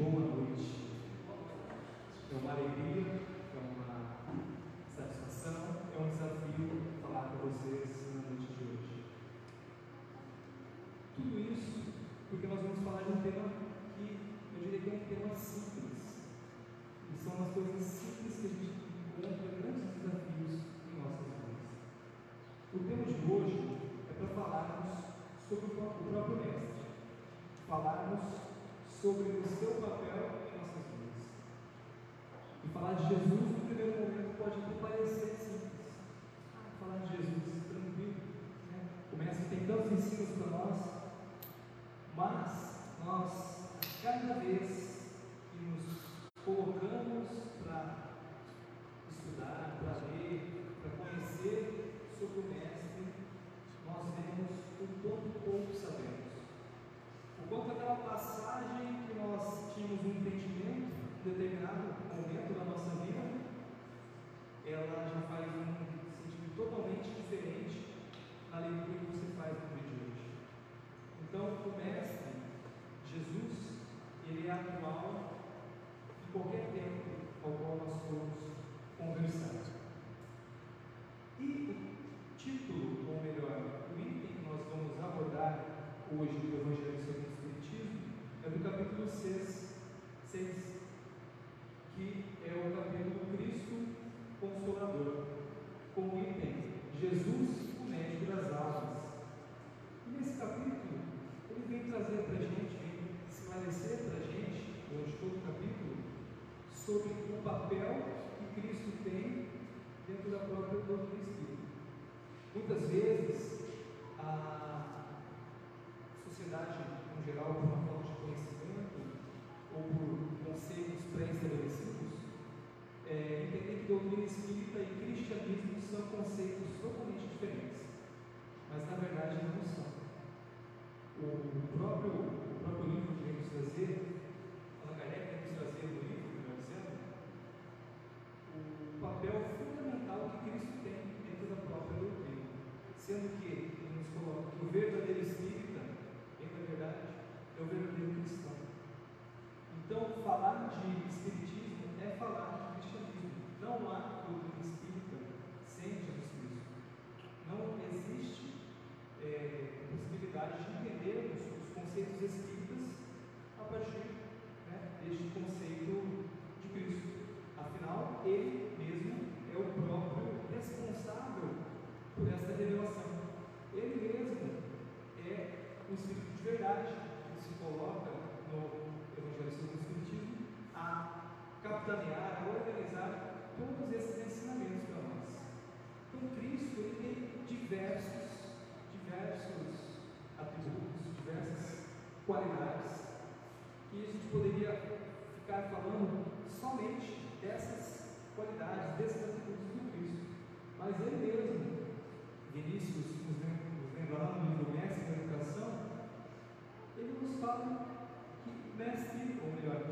boa 0.00 0.34
noite. 0.34 0.80
É 2.32 2.36
uma 2.40 2.52
alegria, 2.52 3.20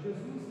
Jesus 0.03 0.48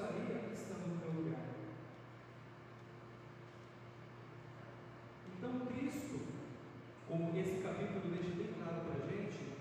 que 0.00 0.16
Jesus 0.16 0.40
faria 0.40 0.52
estando 0.54 0.86
no 0.88 0.96
meu 0.96 1.22
lugar? 1.22 1.46
Então, 5.36 5.66
Cristo, 5.66 6.20
como 7.08 7.36
esse 7.36 7.62
capítulo 7.62 8.14
deixa 8.14 8.36
bem 8.36 8.54
claro 8.56 8.80
para 8.86 9.04
a 9.04 9.08
gente, 9.08 9.52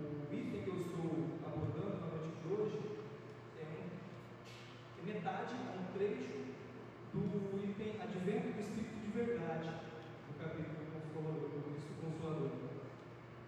o 0.00 0.32
item 0.32 0.62
que 0.62 0.68
eu 0.68 0.80
estou 0.80 1.38
abordando 1.44 2.00
na 2.00 2.06
noite 2.16 2.32
de 2.40 2.52
hoje 2.52 2.78
é, 3.60 3.64
um, 3.64 3.88
é 5.00 5.12
metade, 5.12 5.54
é 5.54 5.78
um 5.78 5.92
trecho 5.96 6.44
do 7.12 7.60
item 7.62 8.00
Advento 8.00 8.52
do 8.54 8.60
Espírito 8.60 9.00
de 9.04 9.10
Verdade, 9.12 9.70
do 10.28 10.38
capítulo 10.38 10.84
Consolador, 10.92 11.48
do 11.50 11.62
Cristo 11.70 11.92
Consolador, 12.00 12.50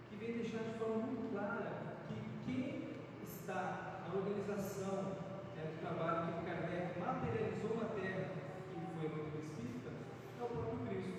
que 0.09 0.15
vem 0.15 0.37
deixar 0.37 0.63
de 0.63 0.79
forma 0.79 0.97
muito 0.97 1.31
clara 1.31 1.97
que 2.07 2.15
quem 2.45 2.87
está 3.21 4.01
na 4.07 4.15
organização 4.15 5.27
né, 5.55 5.63
do 5.67 5.79
trabalho 5.81 6.33
que 6.33 6.45
Kardec 6.45 6.99
materializou 6.99 7.75
na 7.77 7.89
Terra, 7.89 8.29
que 8.31 8.79
foi 8.95 9.05
a 9.05 9.15
doutrina 9.15 9.43
espírita, 9.43 9.91
é 10.39 10.43
o 10.43 10.47
próprio 10.47 10.87
Cristo. 10.87 11.17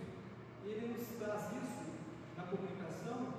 E 0.64 0.68
ele 0.70 0.94
nos 0.96 1.06
traz 1.18 1.52
isso 1.52 1.92
na 2.36 2.44
comunicação 2.44 3.34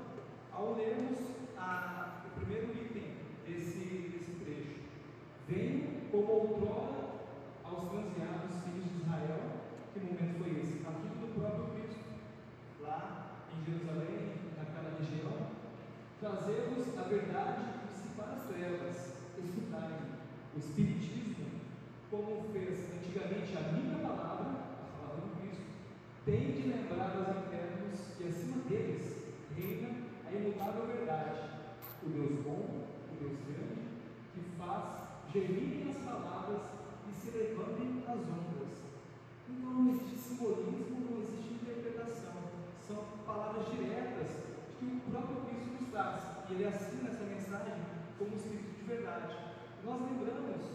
ao 0.54 0.76
lermos 0.76 1.18
a, 1.58 2.22
o 2.28 2.40
primeiro 2.40 2.72
item 2.74 3.16
desse, 3.48 4.14
desse 4.14 4.32
trecho. 4.44 4.80
Venho 5.48 6.10
como 6.12 6.32
outrora 6.32 7.10
aos 7.64 7.84
bronzeados 7.86 8.64
filhos 8.64 8.90
de 8.92 9.02
Israel. 9.02 9.40
Que 9.94 10.00
momento 10.00 10.38
foi 10.40 10.52
esse? 10.60 10.86
A 10.86 10.92
vida 10.92 11.16
do 11.16 11.34
próprio 11.40 11.66
Cristo, 11.74 12.04
lá 12.82 13.38
em 13.56 13.66
Jerusalém, 13.66 14.36
naquela 14.58 14.98
região, 15.00 15.50
trazemos 16.20 16.98
a 16.98 17.04
verdade 17.04 17.64
e 17.64 17.94
dissipar 17.94 18.34
as 18.34 18.44
trevas, 18.44 19.14
escutarem 19.38 20.20
o 20.56 20.60
Espiritismo, 20.60 21.46
como 22.12 22.50
fez 22.52 22.92
antigamente 22.98 23.56
a 23.58 23.72
minha 23.72 24.00
palavra, 24.00 24.50
a 24.50 24.98
palavra 24.98 25.22
do 25.22 25.40
Cristo, 25.40 25.64
tem 26.26 26.52
de 26.52 26.68
lembrar 26.68 27.16
aos 27.16 27.46
internos 27.46 28.00
que 28.18 28.28
acima 28.28 28.58
deles 28.68 29.24
reina 29.56 29.90
a 30.28 30.32
imutável 30.32 30.88
verdade, 30.88 31.40
o 32.04 32.10
Deus 32.10 32.44
bom, 32.44 32.88
o 33.12 33.16
Deus 33.20 33.38
grande, 33.48 33.82
que 34.34 34.42
faz 34.58 34.84
gemirem 35.32 35.92
as 35.92 35.98
palavras 35.98 36.62
e 37.08 37.14
se 37.14 37.38
levantem 37.38 38.04
as 38.08 38.20
ondas. 38.20 38.74
Então 39.48 39.74
não 39.74 39.90
existe 39.90 40.18
simbolismo, 40.18 41.06
não 41.10 41.22
existe 41.22 41.54
interpretação. 41.54 42.34
São 42.88 43.06
palavras 43.26 43.70
diretas 43.72 44.28
que 44.80 44.86
o 44.86 45.12
próprio 45.12 45.38
Cristo 45.46 45.70
nos 45.80 45.92
traz. 45.92 46.24
E 46.50 46.54
ele 46.54 46.66
assina 46.66 47.10
essa 47.10 47.24
mensagem 47.26 47.74
como 48.18 48.36
Espírito 48.36 48.80
de 48.80 48.88
verdade. 48.88 49.36
Nós 49.86 50.02
lembramos 50.02 50.66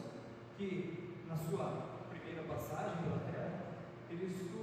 que 0.56 1.14
na 1.28 1.36
sua 1.36 2.06
primeira 2.10 2.42
passagem 2.44 3.02
pela 3.02 3.18
terra, 3.32 3.60
Cristo 4.08 4.54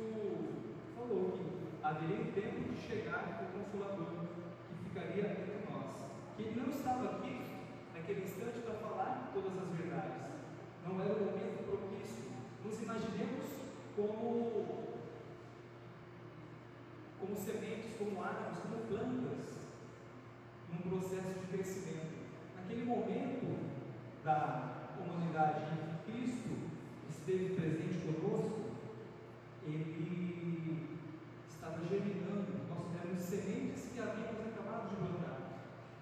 falou 0.96 1.32
que 1.32 1.86
haveria 1.86 2.22
um 2.22 2.32
tempo 2.32 2.72
de 2.72 2.80
chegar 2.80 3.44
o 3.44 3.60
Consolador, 3.60 4.26
que 4.70 4.90
ficaria 4.90 5.32
entre 5.32 5.70
nós. 5.70 5.92
Que 6.38 6.44
ele 6.44 6.62
não 6.62 6.70
estava 6.70 7.18
aqui 7.18 7.41
naquele 8.02 8.24
instante 8.24 8.60
para 8.66 8.74
falar 8.76 9.32
todas 9.32 9.54
as 9.58 9.78
verdades. 9.78 10.22
Não 10.84 11.00
era 11.00 11.14
o 11.14 11.26
momento 11.26 11.64
propício. 11.66 12.34
Nos 12.66 12.82
imaginemos 12.82 13.46
como, 13.96 14.88
como 17.20 17.36
sementes, 17.38 17.96
como 18.00 18.24
árvores, 18.24 18.58
como 18.60 18.88
plantas, 18.88 19.46
num 20.72 20.90
processo 20.90 21.40
de 21.40 21.48
crescimento. 21.48 22.22
Naquele 22.56 22.86
momento 22.86 23.70
da 24.26 24.96
humanidade 25.00 25.62
em 25.62 25.78
que 25.78 26.12
Cristo 26.12 26.50
esteve 27.08 27.54
presente 27.56 28.02
conosco, 28.02 28.62
ele 29.64 30.88
estava 31.48 31.78
germinando, 31.88 32.68
nós 32.68 32.96
éramos 33.00 33.22
sementes 33.22 33.90
que 33.94 34.00
havíamos 34.00 34.48
acabado 34.48 34.90
de 34.90 34.96
brotar. 34.96 35.38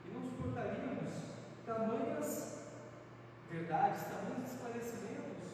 E 0.05 0.13
não 0.13 0.21
suportaríamos 0.21 0.99
tamanhas 1.79 2.59
verdades, 3.49 4.03
tamanhos 4.03 4.51
esclarecimentos, 4.51 5.47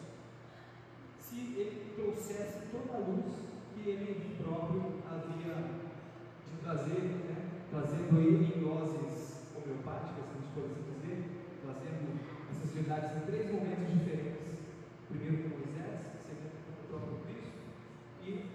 se 1.20 1.54
ele 1.56 1.94
trouxesse 1.94 2.66
toda 2.72 2.98
a 2.98 3.00
luz 3.00 3.32
que 3.72 3.88
ele 3.88 4.36
próprio 4.42 5.02
havia 5.06 5.54
de 5.54 6.62
trazer, 6.64 7.00
né? 7.30 7.62
trazendo 7.70 8.18
ele 8.18 8.56
em 8.56 8.60
doses 8.60 9.38
homeopáticas, 9.54 10.24
se 10.26 10.58
a 10.58 10.62
gente 10.66 10.66
assim 10.66 10.82
dizer, 10.98 11.18
trazendo 11.62 12.20
essas 12.50 12.74
verdades 12.74 13.16
em 13.16 13.26
três 13.26 13.52
momentos 13.52 13.92
diferentes. 13.92 14.46
Primeiro 15.08 15.48
com 15.48 15.56
Moisés, 15.56 16.00
segundo 16.26 16.50
com 16.66 16.96
o 16.96 16.98
próprio 16.98 17.18
Cristo, 17.22 17.54
e 18.24 18.50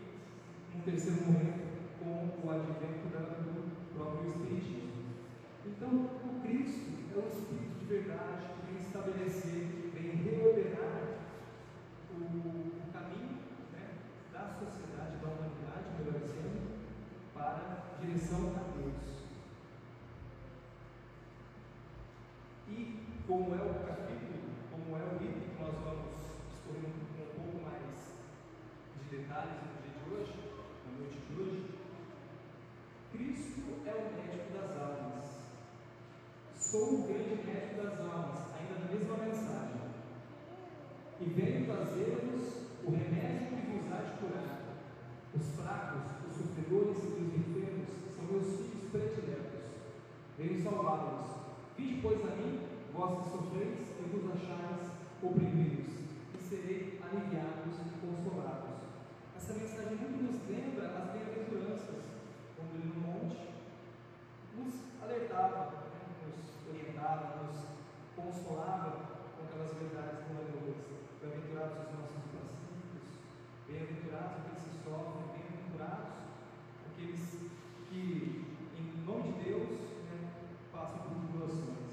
um 0.76 0.82
terceiro 0.82 1.22
momento 1.26 1.72
com 2.00 2.48
o 2.48 2.52
advento 2.52 3.08
do 3.08 3.96
próprio 3.96 4.28
Espiritismo. 4.28 4.91
Então, 5.82 5.98
o 5.98 6.42
Cristo 6.44 6.94
é 7.12 7.18
o 7.18 7.28
Espírito 7.28 7.80
de 7.80 7.86
verdade 7.86 8.46
que 8.54 8.72
vem 8.72 8.82
estabelecer, 8.84 9.66
que 9.82 9.98
vem 9.98 10.12
reordenar 10.12 11.18
o, 12.14 12.22
o 12.22 12.94
caminho 12.94 13.40
né, 13.74 13.90
da 14.32 14.54
sociedade, 14.60 15.18
da 15.18 15.28
humanidade, 15.28 15.90
melhor 15.98 16.22
dizendo, 16.22 16.70
para 17.34 17.82
a 17.98 18.00
direção 18.00 18.54
a 18.56 18.78
Deus. 18.78 19.26
E, 22.70 23.00
como 23.26 23.56
é 23.56 23.64
o 23.64 23.74
capítulo, 23.84 24.54
como 24.70 24.96
é 24.96 25.02
o 25.02 25.16
item 25.16 25.50
que 25.50 25.64
nós 25.64 25.74
vamos 25.84 26.14
discorrer 26.48 26.86
um, 26.86 27.24
um 27.24 27.34
pouco 27.34 27.66
mais 27.66 28.22
de 29.02 29.18
detalhes 29.18 29.58
no 29.66 29.82
dia 29.82 29.98
de 29.98 30.14
hoje, 30.14 30.34
na 30.86 31.00
noite 31.00 31.18
de 31.28 31.42
hoje, 31.42 31.74
Cristo 33.12 33.62
é 33.84 33.96
o 33.96 34.14
médico 34.16 34.54
das 34.54 34.78
almas. 34.80 35.22
Sou 36.72 37.04
o 37.04 37.08
grande 37.08 37.44
médico 37.44 37.84
das 37.84 38.00
almas, 38.00 38.48
ainda 38.56 38.80
na 38.80 38.92
mesma 38.94 39.18
mensagem. 39.18 39.82
E 41.20 41.26
venho 41.26 41.66
trazer-vos 41.66 42.48
o 42.86 42.92
remédio 42.92 43.58
que 43.58 43.72
vos 43.72 43.92
há 43.92 43.98
de 43.98 44.18
curar. 44.20 44.62
Os 45.36 45.50
fracos, 45.60 46.04
os 46.30 46.38
sofredores 46.38 47.04
e 47.04 47.08
os 47.08 47.36
enfermos 47.36 47.90
são 48.16 48.24
meus 48.24 48.56
filhos 48.56 48.90
prediletos. 48.90 49.60
Venho 50.38 50.61
salvá-los. 50.72 51.28
Vinde, 51.78 52.02
pois, 52.02 52.24
a 52.24 52.36
mim, 52.36 52.60
vós 52.94 53.24
que 53.24 53.30
sofreis 53.30 53.92
e 54.00 54.04
vos 54.08 54.32
achais 54.32 54.92
oprimidos, 55.22 55.92
e 56.34 56.38
serei 56.42 57.00
aliviados 57.04 57.76
e 57.76 58.00
consolados. 58.00 58.80
Essa 59.36 59.54
mensagem 59.54 59.98
muito 59.98 60.24
nos 60.24 60.50
lembra 60.50 60.88
as 60.98 61.12
bem-aventuranças, 61.12 62.04
quando 62.56 62.76
ele 62.76 62.94
no 62.96 63.02
monte 63.02 63.52
nos 64.56 64.74
alertava, 65.04 65.84
né, 65.92 66.00
nos 66.24 66.40
orientava, 66.70 67.44
nos 67.44 67.58
consolava 68.16 68.92
com 69.36 69.44
aquelas 69.44 69.74
verdades 69.76 70.24
gloriosas. 70.28 70.80
Bem-aventurados 71.22 71.78
os 71.78 71.94
nossos 71.94 72.24
pacíficos, 72.32 73.20
bem-aventurados 73.68 74.38
aqueles 74.40 74.64
que 74.64 74.76
sofrem, 74.84 75.28
bem-aventurados 75.36 76.16
aqueles 76.90 77.24
que, 77.90 78.02
em 78.78 79.06
nome 79.06 79.34
de 79.34 79.44
Deus, 79.44 79.70
né, 80.10 80.18
passam 80.72 81.00
por 81.00 81.16
tribulações. 81.22 81.92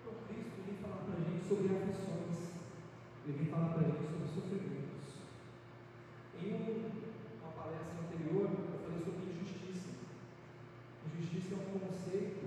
Então, 0.00 0.14
Cristo 0.26 0.64
vem 0.64 0.76
falar 0.80 1.04
para 1.04 1.14
a 1.14 1.24
gente 1.28 1.37
sobre 1.48 1.74
aflições, 1.74 2.52
ele 3.24 3.38
vem 3.38 3.46
falar 3.46 3.68
para 3.68 3.80
a 3.80 3.84
gente 3.84 4.04
sobre 4.04 4.28
sofrimentos. 4.28 5.24
Em 6.42 6.52
uma 7.40 7.52
palestra 7.56 8.04
anterior, 8.04 8.50
eu 8.52 8.78
falei 8.84 9.00
sobre 9.00 9.32
injustiça. 9.32 9.88
Injustiça 11.08 11.54
é 11.54 11.56
um 11.56 11.78
conceito 11.78 12.46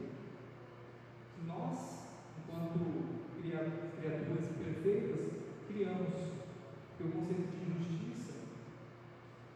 que 1.36 1.48
nós, 1.48 2.06
enquanto 2.38 2.78
criaturas 3.42 4.52
imperfeitas, 4.52 5.26
criamos. 5.68 6.32
Porque 6.98 7.04
o 7.04 7.22
conceito 7.22 7.50
de 7.50 7.72
injustiça 7.72 8.34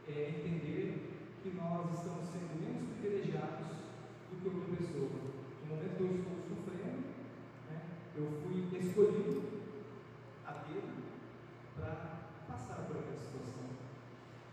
é 0.07 0.29
entender 0.29 1.15
que 1.43 1.45
que 1.45 1.55
nós 1.55 1.93
estamos 1.93 2.25
sendo 2.33 2.57
menos 2.57 2.97
privilegiados 2.97 3.77
do 4.31 4.41
que 4.41 4.47
outra 4.49 4.75
pessoa. 4.75 5.13
No 5.61 5.75
momento 5.75 5.97
que 5.97 6.01
eu 6.01 6.15
estou 6.17 6.57
sofrendo, 6.57 7.05
né, 7.69 7.81
eu 8.17 8.25
fui 8.41 8.65
escolhido 8.79 9.43
a 10.43 10.53
dedo 10.65 11.05
para 11.77 12.25
passar 12.47 12.87
por 12.87 12.97
aquela 12.97 13.15
situação. 13.15 13.77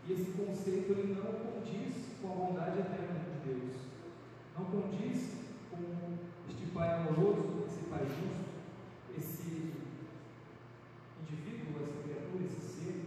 E 0.05 0.11
esse 0.11 0.31
conceito 0.31 0.91
ele 0.91 1.15
não 1.15 1.31
condiz 1.31 1.95
com 2.21 2.31
a 2.31 2.35
bondade 2.35 2.79
eterna 2.79 3.21
de 3.23 3.49
Deus. 3.49 3.75
Não 4.57 4.65
condiz 4.65 5.31
com 5.71 6.17
este 6.49 6.65
Pai 6.73 6.93
amoroso, 6.93 7.65
esse 7.67 7.85
Pai 7.89 8.05
justo, 8.05 8.43
esse 9.17 9.73
indivíduo, 11.21 11.83
essa 11.83 12.03
criatura, 12.03 12.43
esse 12.43 12.59
ser, 12.59 13.05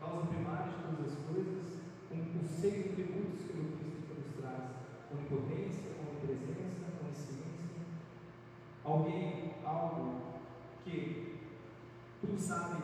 causa 0.00 0.26
primária 0.26 0.72
de 0.72 0.82
todas 0.82 1.12
as 1.12 1.18
coisas, 1.30 1.78
com 2.08 2.44
os 2.44 2.50
seis 2.50 2.86
atributos 2.90 3.46
que 3.46 3.58
o 3.58 3.78
Cristo 3.78 4.14
nos 4.18 4.40
traz: 4.40 4.64
onipotência, 5.12 5.94
onipresença, 6.02 6.90
onisciência. 7.06 7.86
Alguém, 8.84 9.54
algo 9.64 10.22
que 10.84 11.38
tudo 12.20 12.36
sabe, 12.36 12.82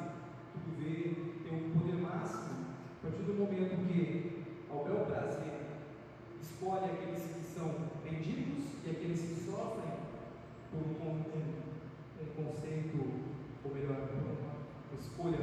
tudo 0.52 0.78
vê, 0.78 1.14
tem 1.42 1.66
um 1.66 1.78
poder 1.78 1.96
máximo, 2.00 2.61
a 3.02 3.10
partir 3.10 3.24
do 3.24 3.34
momento 3.34 3.84
que, 3.88 4.44
ao 4.70 4.84
bel 4.84 5.04
prazer, 5.06 5.58
escolhe 6.40 6.84
aqueles 6.84 7.22
que 7.34 7.42
são 7.52 7.74
mendigos 8.04 8.62
e 8.86 8.90
aqueles 8.90 9.20
que 9.20 9.44
sofrem 9.44 9.90
por 10.70 10.86
um, 10.86 11.10
um, 11.10 11.42
um 12.22 12.26
conceito, 12.36 12.98
ou 13.64 13.74
melhor, 13.74 14.08
uma 14.92 15.00
escolha 15.00 15.36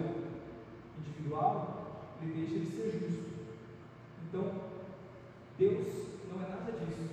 individual, 0.99 2.15
ele 2.21 2.45
deixa 2.45 2.59
de 2.59 2.71
ser 2.71 2.91
justo. 2.91 3.29
Então, 4.29 4.53
Deus 5.57 5.87
não 6.31 6.41
é 6.41 6.49
nada 6.49 6.71
disso. 6.71 7.09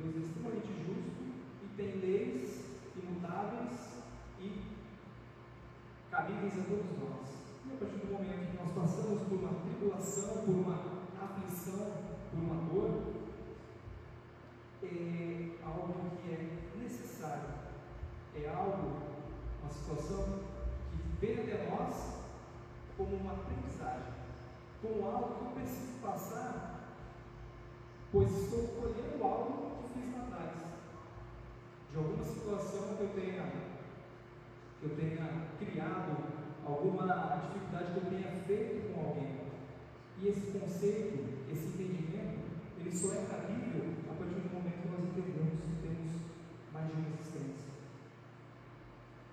Deus 0.00 0.16
é 0.16 0.18
extremamente 0.20 0.68
justo 0.86 1.22
e 1.64 1.76
tem 1.76 2.00
leis 2.00 2.64
imutáveis 2.96 4.02
e 4.40 4.62
cabíveis 6.10 6.60
a 6.60 6.62
todos 6.62 6.98
nós. 6.98 7.45
A 7.76 7.78
partir 7.78 8.06
do 8.06 8.10
momento 8.10 8.52
que 8.52 8.56
nós 8.56 8.72
passamos 8.72 9.28
por 9.28 9.38
uma 9.38 9.60
tribulação, 9.60 10.46
por 10.46 10.54
uma 10.54 10.80
aflição, 11.20 11.92
por 12.30 12.38
uma 12.40 12.56
dor, 12.72 13.12
é 14.82 15.50
algo 15.62 16.16
que 16.16 16.32
é 16.32 16.78
necessário, 16.78 17.50
é 18.34 18.48
algo, 18.48 18.96
uma 19.60 19.70
situação 19.70 20.38
que 20.90 21.26
vem 21.26 21.38
até 21.38 21.68
nós 21.68 22.14
como 22.96 23.16
uma 23.16 23.32
aprendizagem, 23.32 24.14
como 24.80 25.06
algo 25.06 25.34
que 25.34 25.44
eu 25.44 25.50
preciso 25.50 26.00
passar, 26.00 26.96
pois 28.10 28.30
estou 28.30 28.68
colhendo 28.68 29.22
algo 29.22 29.82
que 29.82 30.00
fiz 30.00 30.14
lá 30.14 30.22
atrás, 30.22 30.62
de 31.92 31.98
alguma 31.98 32.24
situação 32.24 32.96
que 32.96 33.02
eu 33.02 33.10
tenha, 33.10 33.52
que 34.80 34.86
eu 34.86 34.96
tenha 34.96 35.46
criado, 35.58 36.45
alguma 36.66 37.04
atividade 37.04 37.92
que 37.92 37.96
eu 37.98 38.10
tenha 38.10 38.32
feito 38.46 38.92
com 38.92 39.08
alguém. 39.08 39.36
E 40.20 40.28
esse 40.28 40.58
conceito, 40.58 41.18
esse 41.52 41.66
entendimento, 41.66 42.40
ele 42.78 42.96
só 42.96 43.12
é 43.12 43.26
cabível 43.26 43.94
a 44.10 44.14
partir 44.14 44.40
do 44.40 44.54
momento 44.54 44.82
que 44.82 44.88
nós 44.88 45.04
entendemos 45.04 45.60
que 45.60 45.82
temos 45.82 46.12
mais 46.72 46.86
de 46.86 46.92
uma 46.92 47.08
existência. 47.08 47.70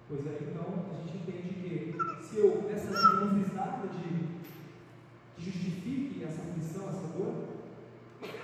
Pois 0.07 0.27
aí 0.27 0.47
então 0.51 0.85
a 0.91 0.95
gente 1.01 1.17
entende 1.17 1.53
que 1.55 2.23
se 2.23 2.37
eu 2.37 2.61
nessa 2.63 2.87
vida 2.87 3.25
não 3.25 3.43
fiz 3.43 3.53
nada 3.53 3.87
de 3.87 4.33
que 5.35 5.51
justifique 5.51 6.23
essa 6.23 6.41
aflição, 6.41 6.89
essa 6.89 7.07
dor, 7.07 7.47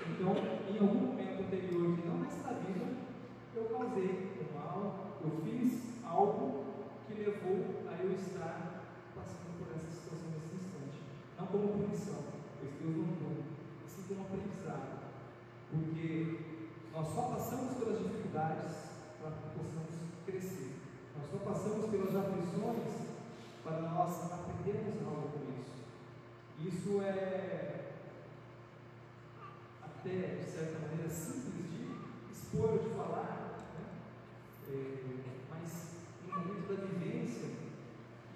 então 0.10 0.36
em 0.70 0.80
algum 0.80 1.08
momento 1.08 1.42
anterior 1.42 1.98
que 1.98 2.08
não 2.08 2.20
nesta 2.20 2.54
vida, 2.54 2.86
eu 3.56 3.66
causei 3.66 4.32
um 4.40 4.58
mal, 4.58 5.18
eu 5.22 5.42
fiz 5.44 5.94
algo 6.06 6.66
que 7.06 7.14
levou 7.22 7.84
a 7.88 8.04
eu 8.04 8.14
estar 8.14 8.79
como 11.52 11.68
punição, 11.70 12.24
pois 12.60 12.72
Deus 12.80 12.96
não 12.96 13.06
deu, 13.06 13.44
sim 13.88 14.04
como 14.08 14.22
aprendizado. 14.22 15.00
Porque 15.72 16.40
nós 16.94 17.08
só 17.14 17.22
passamos 17.34 17.78
pelas 17.78 18.00
dificuldades 18.00 18.76
para 19.22 19.32
que 19.32 19.60
possamos 19.60 19.96
crescer. 20.26 20.76
Nós 21.18 21.30
só 21.32 21.38
passamos 21.50 21.90
pelas 21.90 22.16
aflições 22.16 23.10
para 23.64 23.82
nós 23.82 24.32
aprendermos 24.32 25.06
algo 25.06 25.30
com 25.30 25.62
isso. 25.62 25.80
Isso 26.60 27.02
é 27.02 27.80
até, 29.82 30.44
de 30.44 30.50
certa 30.50 30.80
maneira, 30.80 31.10
simples 31.10 31.70
de 31.70 32.32
expor 32.32 32.72
ou 32.72 32.78
de 32.80 32.90
falar, 32.96 33.60
né? 33.78 33.86
é, 34.70 35.04
mas 35.50 35.96
no 36.26 36.40
momento 36.40 36.68
da 36.68 36.86
vivência, 36.86 37.50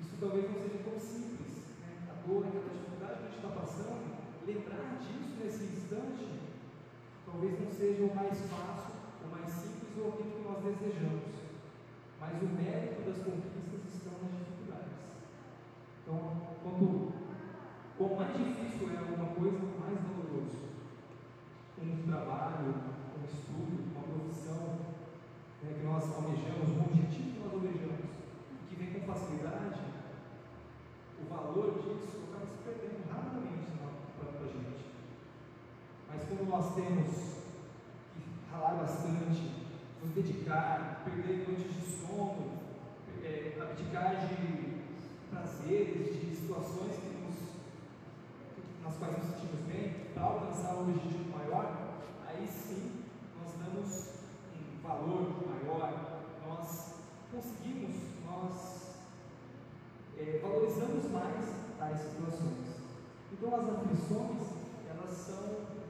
isso 0.01 0.17
talvez 0.19 0.45
não 0.51 0.61
seja 0.61 0.83
tão 0.83 0.99
simples. 0.99 1.63
Né? 1.81 2.09
A 2.11 2.27
dor, 2.27 2.45
aquela 2.45 2.69
dificuldade 2.69 3.19
que 3.19 3.25
a 3.25 3.29
gente 3.29 3.45
está 3.45 3.49
passando, 3.49 4.13
lembrar 4.45 4.99
disso 4.99 5.39
nesse 5.41 5.63
instante, 5.63 6.27
talvez 7.25 7.59
não 7.59 7.71
seja 7.71 8.03
o 8.03 8.15
mais 8.15 8.39
fácil, 8.51 8.95
o 9.23 9.31
mais 9.31 9.49
simples 9.49 9.97
ou 9.97 10.09
aquilo 10.09 10.31
que 10.31 10.43
nós 10.43 10.63
desejamos. 10.63 11.23
Mas 12.19 12.41
o 12.41 12.45
mérito 12.47 13.01
das 13.03 13.23
conquistas 13.23 13.93
estão 13.93 14.13
nas 14.21 14.39
dificuldades. 14.39 14.95
Então, 16.01 16.19
quanto, 16.61 17.13
quanto 17.97 18.15
mais 18.15 18.37
difícil 18.37 18.91
é 18.93 18.97
alguma 18.97 19.33
coisa, 19.35 19.59
mais 19.79 19.99
doloroso. 19.99 20.63
Um 21.81 22.07
trabalho, 22.07 22.75
um 23.19 23.25
estudo, 23.25 23.91
uma 23.91 24.03
profissão 24.03 24.79
né, 25.63 25.73
que 25.79 25.85
nós 25.85 26.03
almejamos, 26.15 26.69
um 26.69 26.81
objetivo 26.81 27.31
que 27.31 27.39
nós 27.39 27.53
almejamos, 27.53 28.05
que 28.69 28.75
vem 28.75 28.93
com 28.93 29.13
facilidade, 29.13 29.81
o 31.19 31.25
valor 31.29 31.73
disso 31.81 32.23
acaba 32.29 32.45
se 32.45 32.63
perdendo 32.63 33.09
rapidamente. 33.09 33.52
Mas 36.13 36.27
quando 36.27 36.47
nós 36.47 36.75
temos 36.75 37.09
que 38.13 38.51
ralar 38.51 38.75
bastante, 38.75 39.51
nos 39.99 40.13
dedicar, 40.13 41.01
perder 41.03 41.47
noites 41.47 41.73
de 41.73 41.81
sono, 41.81 42.59
é, 43.23 43.57
abdicar 43.59 44.27
de 44.27 44.83
prazeres, 45.31 46.21
de 46.21 46.35
situações 46.35 46.91
que 46.97 47.17
nos, 47.17 47.35
nas 48.83 48.95
quais 48.97 49.17
nos 49.17 49.27
sentimos 49.33 49.61
bem, 49.65 50.11
para 50.13 50.23
alcançar 50.23 50.75
um 50.75 50.81
objetivo 50.81 51.35
maior, 51.35 51.95
aí 52.27 52.47
sim 52.47 53.05
nós 53.41 53.51
damos 53.65 54.09
um 54.53 54.87
valor 54.87 55.33
maior, 55.49 56.21
nós 56.47 56.93
conseguimos, 57.31 57.95
nós 58.23 58.97
é, 60.19 60.39
valorizamos 60.43 61.09
mais 61.11 61.43
tais 61.79 61.99
situações. 62.01 62.83
Então 63.31 63.55
as 63.55 63.67
aflições, 63.67 64.41
elas 64.87 65.17
são 65.17 65.82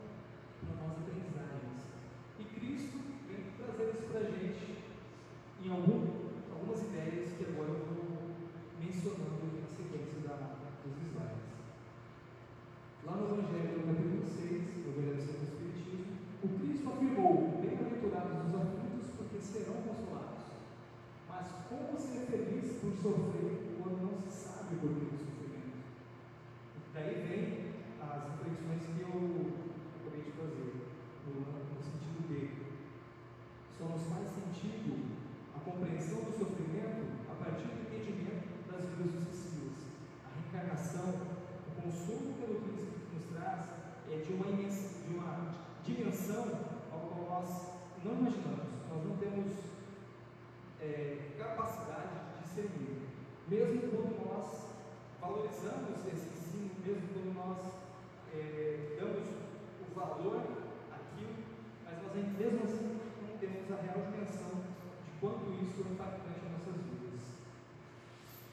real 63.94 64.10
dimensão 64.10 64.66
de 65.06 65.12
quanto 65.22 65.54
isso 65.62 65.86
é 65.86 65.94
impactante 65.94 66.46
em 66.46 66.52
nossas 66.52 66.82
vidas. 66.82 67.22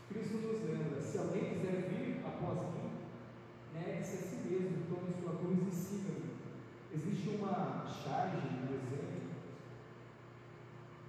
Cristo 0.08 0.36
nos 0.44 0.60
lembra: 0.68 1.00
se 1.00 1.18
alguém 1.18 1.54
quiser 1.54 1.88
vir 1.88 2.20
após 2.26 2.76
mim, 2.76 2.90
negue-se 3.72 4.16
a 4.16 4.28
si 4.28 4.36
mesmo, 4.44 4.84
tome 4.92 5.16
sua 5.16 5.38
cruz 5.40 5.66
e 5.66 5.74
siga-me. 5.74 6.30
Existe 6.92 7.28
uma 7.40 7.86
charge, 7.88 8.36
um 8.36 8.74
exemplo, 8.74 9.30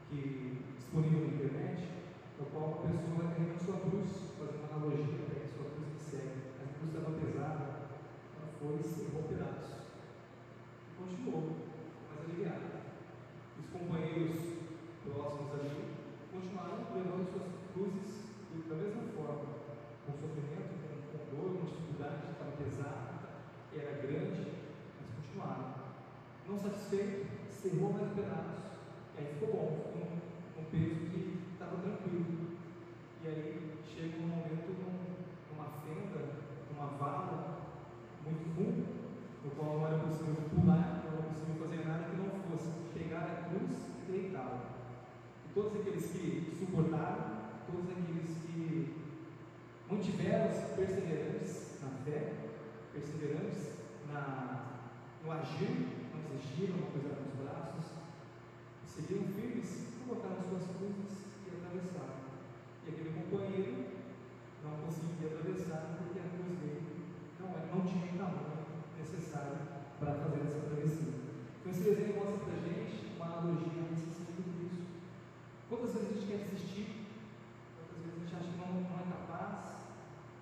que 0.07 0.63
disponível 0.77 1.27
na 1.27 1.33
internet, 1.33 1.89
no 2.39 2.45
qual 2.47 2.85
a 2.85 2.87
pessoa 2.87 3.17
vai 3.17 3.57
sua 3.59 3.79
cruz, 3.89 4.09
fazendo 4.39 4.71
analogia 4.71 5.27
né, 5.27 5.43
a 5.43 5.55
sua 5.55 5.65
cruz 5.75 5.89
que 5.91 6.09
segue. 6.09 6.41
A 6.61 6.77
cruz 6.77 6.93
estava 6.93 7.19
pesada, 7.19 7.63
ela 8.37 8.47
foi 8.59 8.77
cinco 8.83 9.23
pedaços. 9.27 9.91
Continuou, 10.97 11.57
mas 12.09 12.19
aliviada 12.23 12.80
companheiros 13.71 14.37
próximos 15.03 15.51
a 15.53 15.63
mim 15.63 16.01
continuarão 16.31 16.87
levando 16.95 17.27
suas 17.31 17.51
cruzes 17.73 18.21
da 18.71 18.75
mesma 18.75 19.03
forma, 19.15 19.51
com 20.05 20.13
sofrimento, 20.13 20.79
com 21.11 21.35
dor, 21.35 21.59
com 21.59 21.65
dificuldade, 21.65 22.31
estava 22.31 22.51
pesado, 22.55 23.27
era 23.75 23.99
grande, 23.99 24.47
mas 24.95 25.11
continuaram. 25.11 25.75
Não 26.47 26.57
satisfeito, 26.57 27.27
cerrou 27.51 27.91
mais 27.91 28.13
pedaços. 28.13 28.79
E 29.15 29.19
aí 29.19 29.33
ficou 29.33 29.51
bom, 29.51 29.91
ficou 29.91 30.07
um, 30.07 30.61
um 30.61 30.65
peso 30.71 31.11
que 31.11 31.43
estava 31.51 31.83
tranquilo. 31.83 32.55
E 33.23 33.27
aí 33.27 33.75
chega 33.83 34.23
um 34.23 34.27
momento 34.27 34.71
numa 35.51 35.67
fenda, 35.83 36.39
numa 36.71 36.87
vala 36.95 37.67
muito 38.23 38.55
fundo, 38.55 38.87
no 39.43 39.51
qual 39.51 39.79
não 39.79 39.87
era 39.87 39.99
possível 39.99 40.47
pular, 40.47 41.03
não 41.03 41.11
era 41.11 41.27
possível 41.27 41.55
fazer 41.59 41.85
nada, 41.85 42.20
e 43.57 44.11
deitá-la. 44.11 44.71
E 45.45 45.53
todos 45.53 45.79
aqueles 45.79 46.05
que 46.05 46.55
suportaram, 46.57 47.41
todos 47.71 47.89
aqueles 47.89 48.37
que 48.45 48.95
mantiveram-se 49.89 50.75
perseverantes 50.75 51.81
na 51.81 51.89
fé, 52.05 52.33
perseverantes 52.93 53.71
na, 54.07 54.81
no 55.23 55.31
agir, 55.31 55.87
não 56.13 56.21
desistiram, 56.31 56.77
não 56.77 56.91
puseram 56.91 57.23
os 57.27 57.43
braços, 57.43 57.91
seguiram 58.85 59.27
firmes, 59.27 59.87
colocaram 60.07 60.43
suas 60.43 60.63
cruzes 60.77 61.25
e 61.45 61.55
atravessaram. 61.55 62.21
E 62.85 62.89
aquele 62.89 63.11
companheiro 63.11 63.85
não 64.63 64.77
conseguia 64.85 65.27
atravessar 65.27 65.97
porque 65.97 66.19
a 66.19 66.29
cruz 66.31 66.59
dele 66.59 66.81
não, 67.39 67.49
é, 67.49 67.67
não 67.73 67.81
tinha 67.81 68.13
o 68.13 68.17
tamanho 68.17 68.65
necessário 68.97 69.57
para 69.99 70.13
fazer 70.13 70.41
essa 70.41 70.59
travessia. 70.67 71.13
Então, 71.59 71.71
esse 71.71 71.83
desenho 71.83 72.15
mostra 72.15 72.37
para 72.45 72.53
a 72.53 72.63
gente 72.63 73.10
uma 73.21 73.37
analogia 73.37 73.85
nesse 73.85 74.17
sentido 74.17 74.49
disso. 74.57 74.81
Quantas 75.69 75.93
vezes 75.93 76.09
a 76.09 76.13
gente 76.13 76.25
quer 76.25 76.37
desistir? 76.49 77.05
Quantas 77.77 78.01
vezes 78.01 78.17
a 78.17 78.19
gente 78.25 78.33
acha 78.33 78.49
que 78.49 78.57
não, 78.57 78.81
não 78.81 78.97
é 78.97 79.05
capaz? 79.13 79.77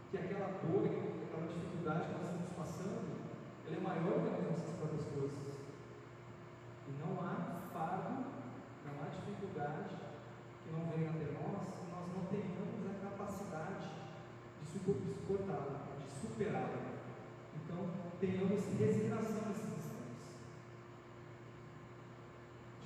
Que 0.10 0.18
aquela 0.18 0.48
dor, 0.64 0.88
aquela 0.88 1.44
dificuldade 1.44 2.08
que 2.08 2.16
nós 2.16 2.24
estamos 2.24 2.52
passando, 2.56 3.04
ela 3.68 3.76
é 3.76 3.84
maior 3.84 4.16
do 4.24 4.32
que 4.32 4.40
as 4.40 4.48
nossas 4.48 4.76
próprias 4.80 5.06
forças. 5.12 5.60
E 6.88 6.92
não 7.04 7.20
há 7.20 7.68
fardo, 7.68 8.32
não 8.88 8.96
há 9.04 9.12
dificuldade 9.12 10.00
que 10.64 10.72
não 10.72 10.88
venha 10.88 11.12
até 11.12 11.36
nós 11.36 11.68
e 11.68 11.86
nós 11.92 12.06
não 12.16 12.24
tenhamos 12.32 12.80
a 12.88 12.96
capacidade 13.04 13.92
de 14.56 14.66
suportá-la, 14.72 16.00
de 16.00 16.08
superá-la. 16.08 16.80
Então, 17.60 17.92
tenhamos 18.20 18.64
resignação 18.80 19.52
nesses 19.52 19.69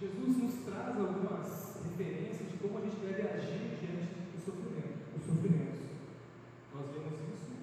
Jesus 0.04 0.36
nos 0.36 0.54
traz 0.66 1.00
algumas 1.00 1.80
referências 1.82 2.52
de 2.52 2.58
como 2.58 2.78
a 2.78 2.82
gente 2.82 3.00
deve 3.00 3.22
agir 3.22 3.80
diante 3.80 4.36
do 4.36 4.40
sofrimento, 4.44 5.16
dos 5.16 5.26
sofrimentos. 5.26 5.80
Nós 6.76 6.92
vemos 6.92 7.24
isso 7.32 7.56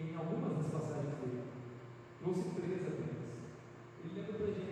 em 0.00 0.16
algumas 0.16 0.56
das 0.56 0.72
passagens 0.72 1.20
dele. 1.20 1.42
Trouxe 2.18 2.48
três 2.56 2.80
apenas. 2.80 3.28
Ele 4.00 4.14
lembra 4.16 4.32
para 4.32 4.46
a 4.46 4.48
gente 4.48 4.65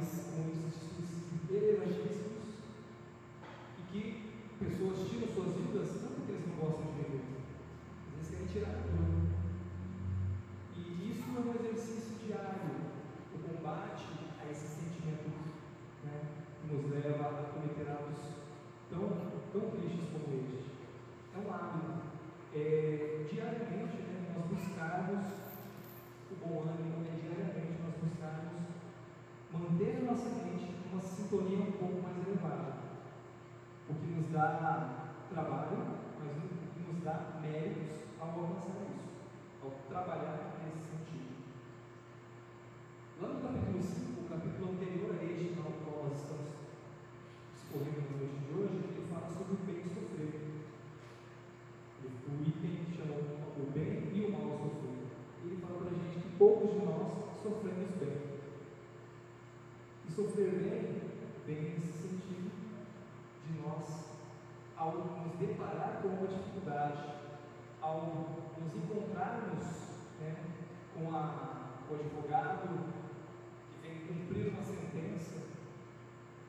num 0.00 0.06
país 0.06 0.24
com 0.30 0.40
índices 0.48 1.50
elevadíssimos 1.50 2.56
e 3.78 3.92
que 3.92 4.30
pessoas 4.58 5.08
tiram 5.10 5.28
suas 5.28 5.56
vidas 5.56 6.02
não 6.02 6.10
porque 6.12 6.32
eles 6.32 6.46
não 6.48 6.56
gostam 6.56 6.86
de 6.86 7.02
viver, 7.02 7.20
mas 8.06 8.16
eles 8.16 8.30
querem 8.30 8.46
tirar 8.46 8.82
tudo. 8.82 9.28
E 10.76 11.10
isso 11.10 11.24
é 11.36 11.40
um 11.40 11.54
exercício 11.54 12.16
diário, 12.24 12.70
o 13.34 13.38
combate 13.38 14.06
a 14.42 14.50
esses 14.50 14.70
sentimentos 14.70 15.32
né, 16.04 16.20
que 16.60 16.74
nos 16.74 16.90
leva 16.90 17.28
a 17.28 17.52
cometer 17.52 17.90
atos 17.90 18.40
tão, 18.88 19.08
tão 19.52 19.70
tristes 19.70 20.08
como 20.12 20.34
este. 20.34 20.70
É 21.34 21.38
um 21.38 21.52
hábito. 21.52 22.10
É, 22.52 23.26
diariamente 23.30 23.96
né, 24.02 24.34
nós 24.34 24.46
buscarmos 24.46 25.26
o 26.30 26.34
bom 26.34 26.62
ânimo, 26.62 27.06
é 27.06 27.20
diariamente 27.20 27.80
nós 27.82 27.94
buscarmos 28.02 28.60
manter 29.52 29.98
a 29.98 30.12
nossa 30.12 30.28
mente 30.44 30.74
numa 30.90 31.02
sintonia 31.02 31.58
um 31.58 31.72
pouco 31.72 32.02
mais 32.02 32.16
elevada. 32.26 32.74
O 33.88 33.94
que 33.94 34.06
nos 34.06 34.30
dá 34.30 35.10
trabalho, 35.30 35.78
mas 36.18 36.36
o 36.36 36.48
que 36.48 36.92
nos 36.92 37.02
dá 37.02 37.38
méritos 37.40 38.04
ao 38.20 38.28
alcançar 38.30 38.86
isso, 38.94 39.10
ao 39.64 39.70
trabalhar 39.88 40.60
nesse 40.64 40.90
sentido. 40.90 41.34
Lá 43.20 43.28
no 43.28 43.40
capítulo 43.40 43.82
5, 43.82 44.20
o 44.20 44.28
capítulo 44.28 44.72
anterior 44.72 45.16
a 45.18 45.24
este, 45.24 45.54
no 45.56 45.62
qual 45.84 46.08
nós 46.08 46.18
estamos 46.18 46.52
discorrendo 47.54 48.10
na 48.10 48.18
noite 48.18 48.38
de 48.38 48.54
hoje, 48.54 48.74
ele 48.74 49.06
fala 49.12 49.28
sobre 49.28 49.54
o 49.54 49.66
bem 49.66 49.82
sofrer. 49.88 50.50
O 52.02 52.42
item 52.42 52.86
chama 52.94 53.14
o 53.58 53.70
bem 53.72 54.10
e 54.14 54.24
o 54.24 54.32
mal 54.32 54.56
sofrer. 54.56 55.10
Ele 55.44 55.56
fala 55.60 55.78
para 55.78 55.90
a 55.90 55.94
gente 55.94 56.20
que 56.20 56.36
poucos 56.36 56.72
de 56.72 56.86
nós 56.86 57.20
sofremos 57.42 57.90
bem. 57.98 58.30
E 60.08 60.12
sofrer 60.12 60.50
bem 60.50 61.00
vem 61.46 61.70
nesse 61.70 61.92
sentido 61.92 62.50
de 63.46 63.60
nós, 63.60 64.06
ao 64.76 64.92
nos 64.92 65.36
deparar 65.38 66.00
com 66.02 66.08
uma 66.08 66.26
dificuldade, 66.26 67.04
ao 67.90 68.40
nos 68.60 68.74
encontrarmos 68.76 69.64
né, 70.20 70.36
com 70.94 71.14
a, 71.14 71.70
com 71.88 71.94
o 71.94 71.98
advogado 71.98 72.68
que 73.72 73.88
vem 73.88 74.06
cumprir 74.06 74.52
uma 74.52 74.62
sentença, 74.62 75.42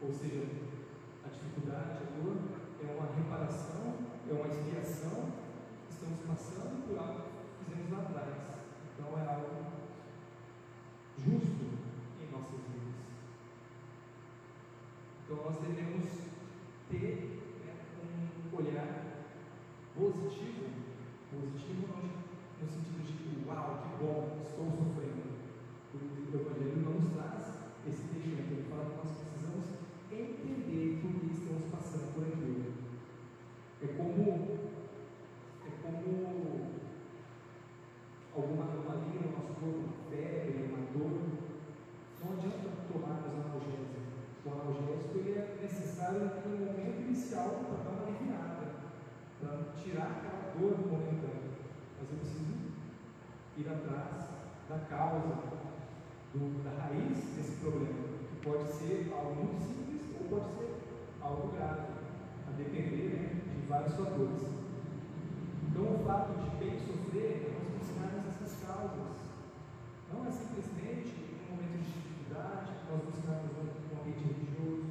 ou 0.01 0.11
seja, 0.11 0.45
a 1.25 1.29
dificuldade, 1.29 2.03
a 2.03 2.21
dor, 2.21 2.37
é 2.83 2.93
uma 2.93 3.15
reparação, 3.15 3.95
é 4.29 4.33
uma 4.33 4.47
expiação, 4.47 5.31
estamos 5.89 6.19
passando 6.27 6.87
por 6.87 6.97
algo 6.99 7.21
que 7.57 7.65
fizemos 7.65 7.91
lá 7.91 7.99
atrás. 8.03 8.35
Então 8.93 9.17
é 9.17 9.33
algo 9.33 9.71
justo 11.17 11.65
em 12.21 12.31
nossas 12.31 12.59
vidas. 12.69 12.95
Então 15.23 15.37
nós 15.37 15.57
devemos 15.59 16.11
ter 16.89 17.41
né, 17.65 17.73
um 18.53 18.57
olhar 18.57 19.01
positivo, 19.95 20.90
positivo 21.31 21.87
no, 22.59 22.67
sentido 22.67 23.07
de 23.07 23.13
que, 23.13 23.47
uau, 23.47 23.79
que 23.81 24.03
bom, 24.03 24.43
estou 24.43 24.67
sofrendo. 24.67 25.31
O 25.93 26.35
Evangelho 26.35 26.83
não 26.83 26.99
nos 26.99 27.13
traz 27.13 27.71
esse 27.87 28.03
entendimento, 28.03 28.51
ele 28.51 28.69
fala 28.69 28.85
que 28.85 28.97
nós 28.97 29.15
precisamos 29.15 29.67
entender 30.11 30.99
por 31.01 31.11
que 31.19 31.33
estamos 31.33 31.63
passando 31.71 32.13
por 32.13 32.23
aquilo. 32.27 32.73
É 33.81 33.87
como, 33.95 34.59
é 35.65 35.71
como 35.81 36.71
alguma 38.35 38.63
anomalia 38.63 39.21
no 39.23 39.31
nosso 39.31 39.53
corpo, 39.55 39.79
uma 39.79 40.09
febre, 40.09 40.67
uma 40.67 40.83
dor. 40.91 41.21
Não 42.23 42.33
adianta 42.33 42.69
tomarmos 42.91 43.33
analgésico. 43.33 44.01
O 44.45 44.49
analgésico 44.51 45.17
ele 45.17 45.31
é 45.31 45.59
necessário 45.61 46.19
no 46.45 46.65
momento 46.65 47.01
inicial 47.01 47.65
para 47.67 47.91
dar 47.91 48.00
para 49.41 49.73
tirar 49.81 50.21
aquela 50.21 50.53
dor 50.53 50.77
do 50.77 50.87
momentâneo. 50.87 51.51
Mas 51.99 52.11
eu 52.11 52.17
preciso 52.17 52.71
ir 53.57 53.67
atrás 53.67 54.29
da 54.69 54.79
causa, 54.85 55.35
do, 56.33 56.63
da 56.63 56.83
raiz 56.83 57.17
desse 57.35 57.57
problema, 57.57 58.07
que 58.29 58.45
pode 58.45 58.71
ser 58.71 59.11
algo 59.11 59.35
muito 59.35 59.59
simples 59.59 60.01
ou 60.19 60.29
pode 60.29 60.55
ser 60.55 60.81
algo 61.21 61.51
grave, 61.51 61.87
a 62.47 62.51
depender 62.51 63.09
né, 63.09 63.41
de 63.53 63.67
vários 63.67 63.93
fatores. 63.95 64.41
Então, 65.67 65.95
o 65.95 66.03
fato 66.05 66.39
de 66.39 66.49
bem 66.57 66.79
sofrer 66.79 67.47
é 67.47 67.53
nós 67.53 67.79
buscarmos 67.79 68.27
essas 68.27 68.63
causas. 68.63 69.21
Não 70.13 70.25
é 70.25 70.31
simplesmente 70.31 71.13
um 71.49 71.55
momento 71.55 71.77
de 71.79 71.91
dificuldade, 71.91 72.71
nós 72.89 73.01
buscarmos 73.03 73.51
um 73.57 73.99
ambiente 73.99 74.23
religioso 74.23 74.85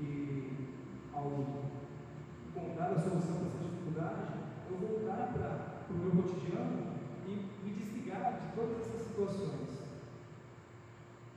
e, 0.00 0.68
ao 1.12 1.81
encontrar 2.82 2.98
a 2.98 3.00
solução 3.00 3.36
para 3.36 3.46
essa 3.46 3.58
dificuldade, 3.58 4.22
eu 4.70 4.76
voltar 4.76 5.32
para 5.32 5.94
o 5.94 5.98
meu 5.98 6.22
cotidiano 6.22 6.96
e 7.26 7.30
me 7.64 7.74
desligar 7.74 8.40
de 8.40 8.56
todas 8.56 8.80
essas 8.80 9.06
situações. 9.06 9.70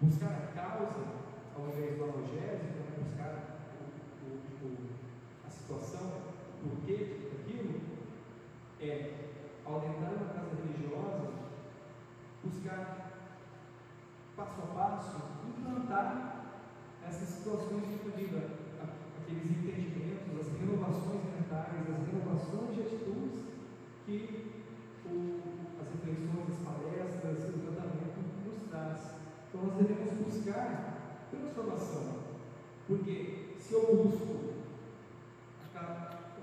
Buscar 0.01 0.27
a 0.27 0.59
causa, 0.59 1.05
ao 1.55 1.67
invés 1.67 1.97
do 1.97 2.03
analgésico, 2.03 2.79
né? 2.79 2.97
buscar 3.03 3.59
o, 3.79 4.25
o, 4.25 4.67
o, 4.67 4.77
a 5.45 5.49
situação, 5.49 6.11
o 6.63 6.69
porquê 6.69 7.29
daquilo, 7.31 7.81
é, 8.81 9.11
ao 9.65 9.77
entrar 9.77 10.13
em 10.13 10.15
uma 10.15 10.33
casa 10.33 10.55
religiosa, 10.55 11.31
buscar 12.43 13.11
passo 14.35 14.61
a 14.61 14.75
passo 14.75 15.17
implantar 15.47 16.45
essas 17.07 17.29
situações 17.29 17.83
de 17.87 18.11
vida, 18.11 18.49
aqueles 19.21 19.45
entendimentos, 19.45 20.24
as 20.55 20.61
renovações 20.61 21.21
mentais, 21.35 21.83
as 21.89 22.07
renovações 22.07 22.75
de 22.75 22.81
atitudes 22.81 23.43
que 24.05 24.53
o, 25.05 25.41
as 25.81 25.87
reflexões, 25.91 26.49
as 26.49 26.59
palestras, 26.63 27.55
o 27.55 27.59
tratamento 27.59 28.19
nos 28.45 28.69
traz. 28.69 29.15
Então 29.49 29.67
nós 29.67 29.75
devemos 29.75 30.13
buscar 30.13 31.27
transformação, 31.29 32.19
porque 32.87 33.55
se 33.57 33.73
eu 33.73 33.95
busco 33.95 34.55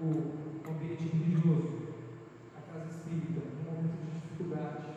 o 0.03 0.68
ambiente 0.68 1.05
religioso, 1.05 1.94
a 2.57 2.72
casa 2.72 2.90
espírita, 2.90 3.40
num 3.57 3.70
momento 3.70 4.03
de 4.03 4.20
dificuldade, 4.20 4.88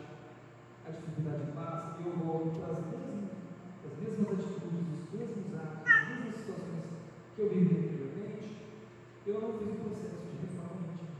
a 0.85 0.91
dificuldade 0.91 1.51
passa 1.53 2.01
eu 2.03 2.11
volto 2.17 2.59
para 2.59 2.73
as 2.73 2.85
mesmas, 2.87 3.31
as 3.85 3.97
mesmas 3.99 4.39
atitudes, 4.39 5.03
os 5.03 5.19
mesmos 5.19 5.55
atos, 5.55 5.85
as 5.85 6.09
mesmas 6.09 6.35
situações 6.35 6.85
que 7.35 7.41
eu 7.41 7.49
vivi 7.49 7.75
anteriormente, 7.77 8.05
eu 9.27 9.41
não 9.41 9.57
fiz 9.57 9.69
o 9.69 9.89
processo 9.89 10.21
de 10.29 10.37
reforma 10.45 10.85
íntima. 10.85 11.17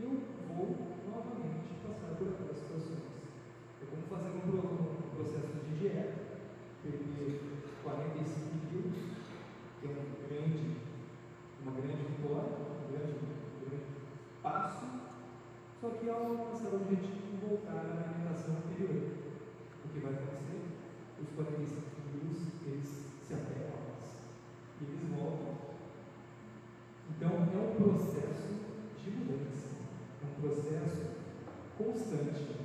Eu 0.00 0.22
vou 0.48 0.88
novamente 1.68 1.80
passar 1.82 2.16
por 2.16 2.28
aquelas 2.28 2.56
situações. 2.56 3.04
É 3.80 3.86
como 3.86 4.02
fazer 4.08 4.30
um, 4.30 5.10
processo 5.14 5.52
de 5.64 5.78
dieta, 5.78 6.14
perder 6.82 7.40
45 7.82 8.66
quilos, 8.68 8.96
que 9.80 9.86
é 9.86 9.90
um 9.90 10.28
grande, 10.28 10.76
uma 11.62 11.72
grande 11.72 12.02
vitória, 12.02 12.56
um 12.58 12.92
grande, 12.92 13.12
um 13.12 13.68
grande 13.68 13.84
passo, 14.42 14.86
só 15.80 15.90
que 15.90 16.08
ao 16.08 16.26
alcançar 16.26 16.68
o 16.68 16.76
objetivo, 16.76 17.46
voltar 17.48 17.76
à 17.76 18.04
alimentação 18.04 18.56
anterior. 18.56 19.18
O 19.84 19.88
que 19.88 20.00
vai 20.00 20.12
acontecer? 20.12 20.60
Os 21.20 21.28
45 21.30 21.82
quilos, 22.02 22.38
eles 22.66 22.88
se 23.22 23.34
apegam. 23.34 23.68
E 24.80 24.84
eles 24.84 25.00
voltam. 25.10 25.58
Então, 27.10 27.30
é 27.30 27.58
um 27.58 27.74
processo 27.74 28.54
de 29.02 29.10
mudança. 29.10 29.70
É 30.22 30.26
um 30.26 30.40
processo 30.40 31.17
constante. 31.78 32.56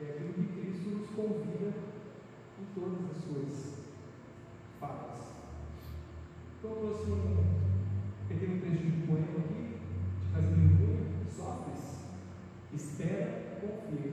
É 0.00 0.04
aquilo 0.10 0.32
que 0.32 0.60
Cristo 0.60 0.88
nos 0.88 1.10
convida 1.10 1.72
em 2.58 2.64
todas 2.74 3.10
as 3.10 3.22
suas 3.22 3.84
falas. 4.80 5.20
Então, 6.58 6.70
eu 6.70 6.76
trouxe 6.78 7.10
um 7.10 8.26
pequeno 8.26 8.60
trecho 8.60 8.84
de 8.84 9.06
poema 9.06 9.38
aqui, 9.38 9.76
de 10.20 10.32
Casimiro 10.32 10.76
Cunha, 10.78 11.30
Sócrates. 11.30 12.06
Espera, 12.72 13.60
confia. 13.60 14.12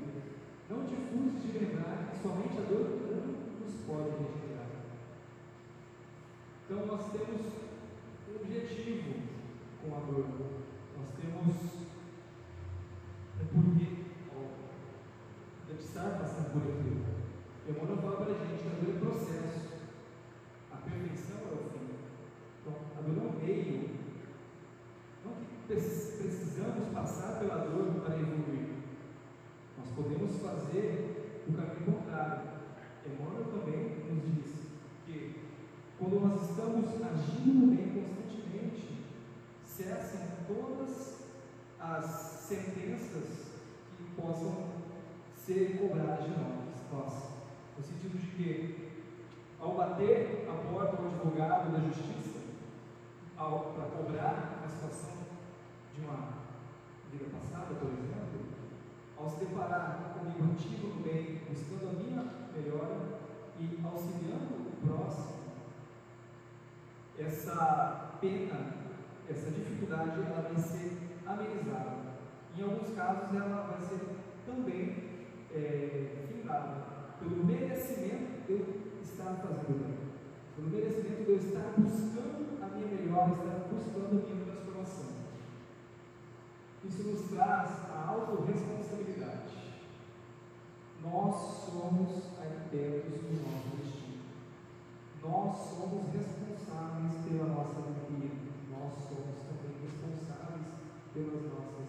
Não 0.70 0.86
te 0.86 0.96
fures 0.96 1.42
de 1.42 1.48
que 1.48 2.22
somente 2.22 2.58
a 2.58 2.70
dor 2.70 2.84
do 2.84 2.98
mundo 3.00 3.64
nos 3.64 3.74
pode 3.88 4.10
regenerar. 4.10 4.68
Então, 6.66 6.86
nós 6.86 7.12
temos 7.12 7.42
um 8.30 8.36
objetivo 8.36 9.14
com 9.82 9.96
a 9.96 10.00
dor. 10.00 10.26
Nós 10.98 11.08
temos 11.20 11.56
um 13.42 13.46
porquê 13.46 14.02
de 15.78 15.84
estar 15.84 16.18
passando 16.20 16.41
por 16.52 16.62
aquilo. 16.64 17.06
Emmanuel 17.68 17.98
fala 18.02 18.26
para 18.26 18.36
a 18.36 18.46
gente 18.46 18.64
que 18.64 18.68
a 18.68 18.80
dor 18.80 18.96
é 18.96 19.00
processo. 19.00 19.72
A 20.72 20.78
perfeição 20.78 21.38
é 21.48 21.54
o 21.54 21.70
fim. 21.72 21.96
Então, 22.60 22.76
a 22.98 23.02
dor 23.02 23.18
é 23.18 23.28
um 23.28 23.46
meio. 23.46 23.90
Não 25.24 25.34
que 25.34 25.68
precisamos 25.68 26.94
passar 26.94 27.40
pela 27.40 27.66
dor 27.66 28.02
para 28.02 28.20
evoluir. 28.20 28.70
Nós 29.78 29.88
podemos 29.96 30.36
fazer 30.42 31.44
o 31.48 31.54
caminho 31.54 31.86
contrário. 31.86 32.52
Emmanuel 33.06 33.46
também 33.46 34.04
nos 34.10 34.24
diz 34.36 34.52
que 35.06 35.42
quando 35.98 36.20
nós 36.20 36.50
estamos 36.50 36.86
agindo 37.02 37.76
bem 37.76 38.04
constantemente, 38.04 39.06
cessam 39.66 40.22
todas 40.48 41.22
as 41.80 42.06
sentenças 42.06 43.52
que 43.98 44.04
possam 44.22 44.71
ser 45.52 45.78
cobradas 45.78 46.24
de 46.24 46.32
nós. 46.32 47.32
No 47.78 47.84
sentido 47.84 48.18
de 48.20 48.28
que, 48.28 48.92
ao 49.60 49.74
bater 49.74 50.48
a 50.50 50.54
porta 50.72 50.98
do 50.98 51.08
advogado 51.08 51.72
da 51.72 51.80
justiça, 51.80 52.40
para 53.36 53.86
cobrar 53.86 54.62
a 54.64 54.68
situação 54.68 55.14
de 55.96 56.02
uma 56.02 56.30
vida 57.12 57.26
passada, 57.32 57.76
por 57.76 57.90
exemplo, 57.90 58.46
ao 59.18 59.30
se 59.30 59.46
deparar 59.46 60.14
comigo 60.18 60.54
ativo 60.54 60.88
no 60.96 61.04
bem, 61.04 61.42
buscando 61.50 61.90
a 61.90 61.94
minha 62.04 62.24
melhora 62.56 62.98
e 63.60 63.80
auxiliando 63.84 64.54
o 64.56 64.88
próximo, 64.88 65.42
essa 67.18 68.18
pena, 68.22 68.74
essa 69.30 69.52
dificuldade, 69.52 70.22
ela 70.22 70.50
vai 70.50 70.62
ser 70.62 70.98
amenizada. 71.26 72.12
Em 72.58 72.64
alguns 72.64 72.96
casos, 72.96 73.34
ela 73.34 73.64
vai 73.64 73.82
ser 73.88 74.00
também 74.46 75.01
estar 79.34 79.48
fazendo 79.48 79.88
bem, 79.88 79.98
pelo 80.56 80.70
merecimento 80.70 81.24
de 81.24 81.32
eu 81.32 81.38
estar 81.38 81.74
buscando 81.78 82.64
a 82.64 82.68
minha 82.68 82.88
melhora, 82.88 83.32
estar 83.32 83.68
buscando 83.72 84.20
a 84.20 84.28
minha 84.28 84.46
transformação. 84.46 85.06
Isso 86.84 87.04
nos 87.04 87.30
traz 87.30 87.70
a 87.90 88.06
autorresponsabilidade. 88.08 89.52
Nós 91.04 91.36
somos 91.66 92.10
arquitetos 92.40 93.22
do 93.22 93.42
nosso 93.42 93.78
destino. 93.78 94.22
Nós 95.24 95.56
somos 95.56 96.14
responsáveis 96.14 97.14
pela 97.28 97.46
nossa 97.46 97.78
alegria. 97.78 98.32
Nós 98.70 98.94
somos 99.08 99.38
também 99.48 99.78
responsáveis 99.82 100.68
pelas 101.14 101.44
nossas 101.44 101.88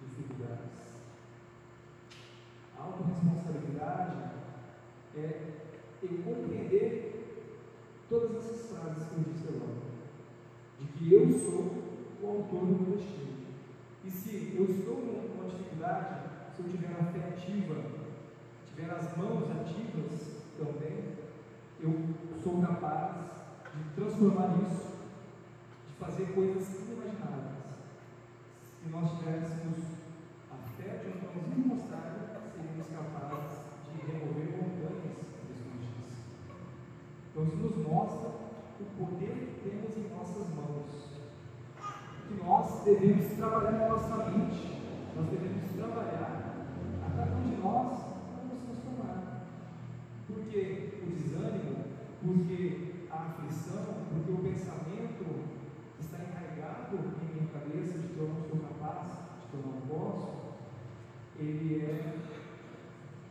dificuldades. 0.00 0.78
capacidade 3.78 4.16
é 5.16 5.67
eu 6.02 6.22
compreender 6.22 7.54
todas 8.08 8.36
essas 8.36 8.70
frases 8.70 9.08
que 9.08 9.16
eu 9.16 9.24
disse 9.32 9.48
agora. 9.48 9.78
De 10.78 10.86
que 10.86 11.12
eu 11.12 11.28
sou 11.32 11.88
o 12.22 12.26
autor 12.26 12.66
do 12.66 12.82
meu 12.82 12.96
destino. 12.96 13.38
E 14.04 14.10
se 14.10 14.54
eu 14.56 14.64
estou 14.64 14.96
com 14.96 15.34
uma 15.34 15.50
dificuldade, 15.50 16.28
se 16.54 16.62
eu 16.62 16.68
tiver 16.68 16.92
a 16.92 17.04
fé 17.04 17.28
ativa, 17.28 17.82
tiver 18.66 18.90
as 18.90 19.16
mãos 19.16 19.50
ativas 19.50 20.44
também, 20.56 21.18
eu 21.80 21.92
sou 22.42 22.62
capaz 22.62 23.16
de 23.74 23.94
transformar 23.94 24.56
isso, 24.62 24.92
de 25.88 25.94
fazer 25.98 26.26
coisas 26.34 26.80
inimagináveis. 26.80 27.58
Se 28.82 28.88
nós 28.88 29.18
tivéssemos 29.18 29.78
a 30.50 30.56
fé 30.76 31.02
de 31.02 31.08
um 31.08 31.20
pãozinho 31.20 31.62
de 31.62 31.68
mostarda, 31.68 32.40
seríamos 32.54 32.86
capazes 32.88 33.58
de 33.92 34.06
remover 34.06 34.50
montanhas 34.56 35.18
destruídas. 35.46 36.12
Isso 37.42 37.56
nos 37.56 37.76
mostra 37.86 38.30
o 38.80 38.84
poder 38.98 39.30
que 39.30 39.70
temos 39.70 39.96
em 39.96 40.12
nossas 40.12 40.48
mãos. 40.54 40.88
Que 42.26 42.34
nós 42.44 42.84
devemos 42.84 43.36
trabalhar 43.36 43.72
na 43.72 43.88
nossa 43.88 44.16
mente, 44.30 44.82
nós 45.14 45.26
devemos 45.28 45.70
trabalhar 45.76 46.66
a 47.00 47.16
cada 47.16 47.36
um 47.36 47.42
de 47.48 47.56
nós 47.62 47.98
para 48.00 48.44
nos 48.44 48.62
transformar. 48.64 49.46
Porque 50.26 50.90
o 51.02 51.10
desânimo, 51.10 51.84
porque 52.20 53.06
a 53.10 53.14
aflição, 53.14 53.94
porque 54.10 54.32
o 54.32 54.38
pensamento 54.38 55.48
está 56.00 56.18
enraizado 56.18 56.96
em 57.22 57.34
minha 57.34 57.52
cabeça 57.52 57.98
de 57.98 58.08
que 58.08 58.18
eu 58.18 58.28
não 58.28 58.42
sou 58.42 58.58
capaz, 58.58 59.06
de 59.42 59.46
que 59.48 59.54
eu 59.54 59.62
não 59.62 59.80
posso, 59.88 60.28
ele 61.38 61.84
é 61.84 62.14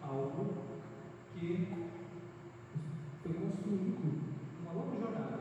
algo 0.01 0.53
que 1.33 1.96
construído 3.67 4.23
uma 4.61 4.71
longa 4.71 4.97
jornada. 4.97 5.39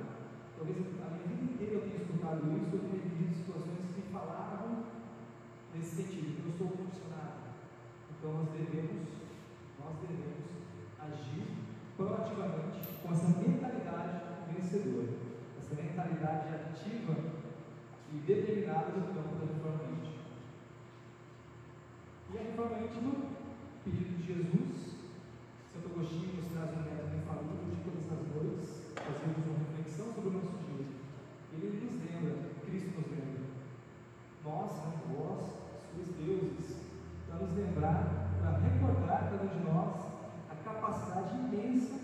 Talvez 0.57 0.79
a 0.79 1.11
minha 1.15 1.27
vida 1.29 1.53
inteira 1.53 1.75
eu 1.75 1.81
tenha 1.83 2.03
escutado 2.03 2.43
isso, 2.59 2.75
eu 2.75 2.81
tenha 2.81 3.03
vivido 3.03 3.35
situações 3.35 3.95
que 3.95 4.03
falavam 4.13 4.85
nesse 5.75 5.97
sentido, 5.97 6.43
eu 6.47 6.53
sou 6.59 6.69
condicionado. 6.69 7.55
Então 8.11 8.33
nós 8.35 8.49
devemos, 8.51 9.07
nós 9.79 9.95
devemos 10.03 10.43
agir 10.99 11.47
proativamente 11.97 12.81
com 13.03 13.13
essa 13.13 13.29
mentalidade 13.29 14.21
vencedora, 14.51 15.15
essa 15.59 15.75
mentalidade 15.75 16.49
ativa 16.49 17.15
e 18.13 18.17
determinada 18.27 18.91
no 18.91 19.15
campo 19.15 19.37
da 19.39 19.53
reforma 19.55 19.85
íntima. 19.95 20.27
E 22.35 22.39
a 22.39 22.43
reforma 22.43 22.79
íntima, 22.79 23.13
pedido 23.85 24.19
de 24.19 24.27
Jesus, 24.27 24.97
Santo 25.77 25.93
Agostinho 25.93 26.37
nos 26.37 26.47
traz 26.53 26.73
um 26.73 26.83
método 26.89 27.17
infalível 27.17 27.69
de 27.69 27.86
fazemos 29.07 29.47
uma 29.47 29.59
reflexão 29.59 30.13
sobre 30.13 30.29
o 30.31 30.33
nosso 30.33 30.59
dia. 30.67 30.87
Ele 31.55 31.87
nos 31.87 31.95
lembra, 32.03 32.51
Cristo 32.67 32.91
nos 32.99 33.11
lembra. 33.11 33.47
Nós, 34.45 34.71
né, 34.83 34.93
vós, 35.15 35.47
seus 35.95 36.11
deuses, 36.19 36.77
para 37.27 37.39
nos 37.39 37.57
lembrar, 37.57 38.31
para 38.41 38.59
recordar 38.59 39.31
cada 39.31 39.45
um 39.45 39.47
de 39.47 39.65
nós 39.65 40.07
a 40.51 40.55
capacidade 40.65 41.39
imensa 41.39 42.01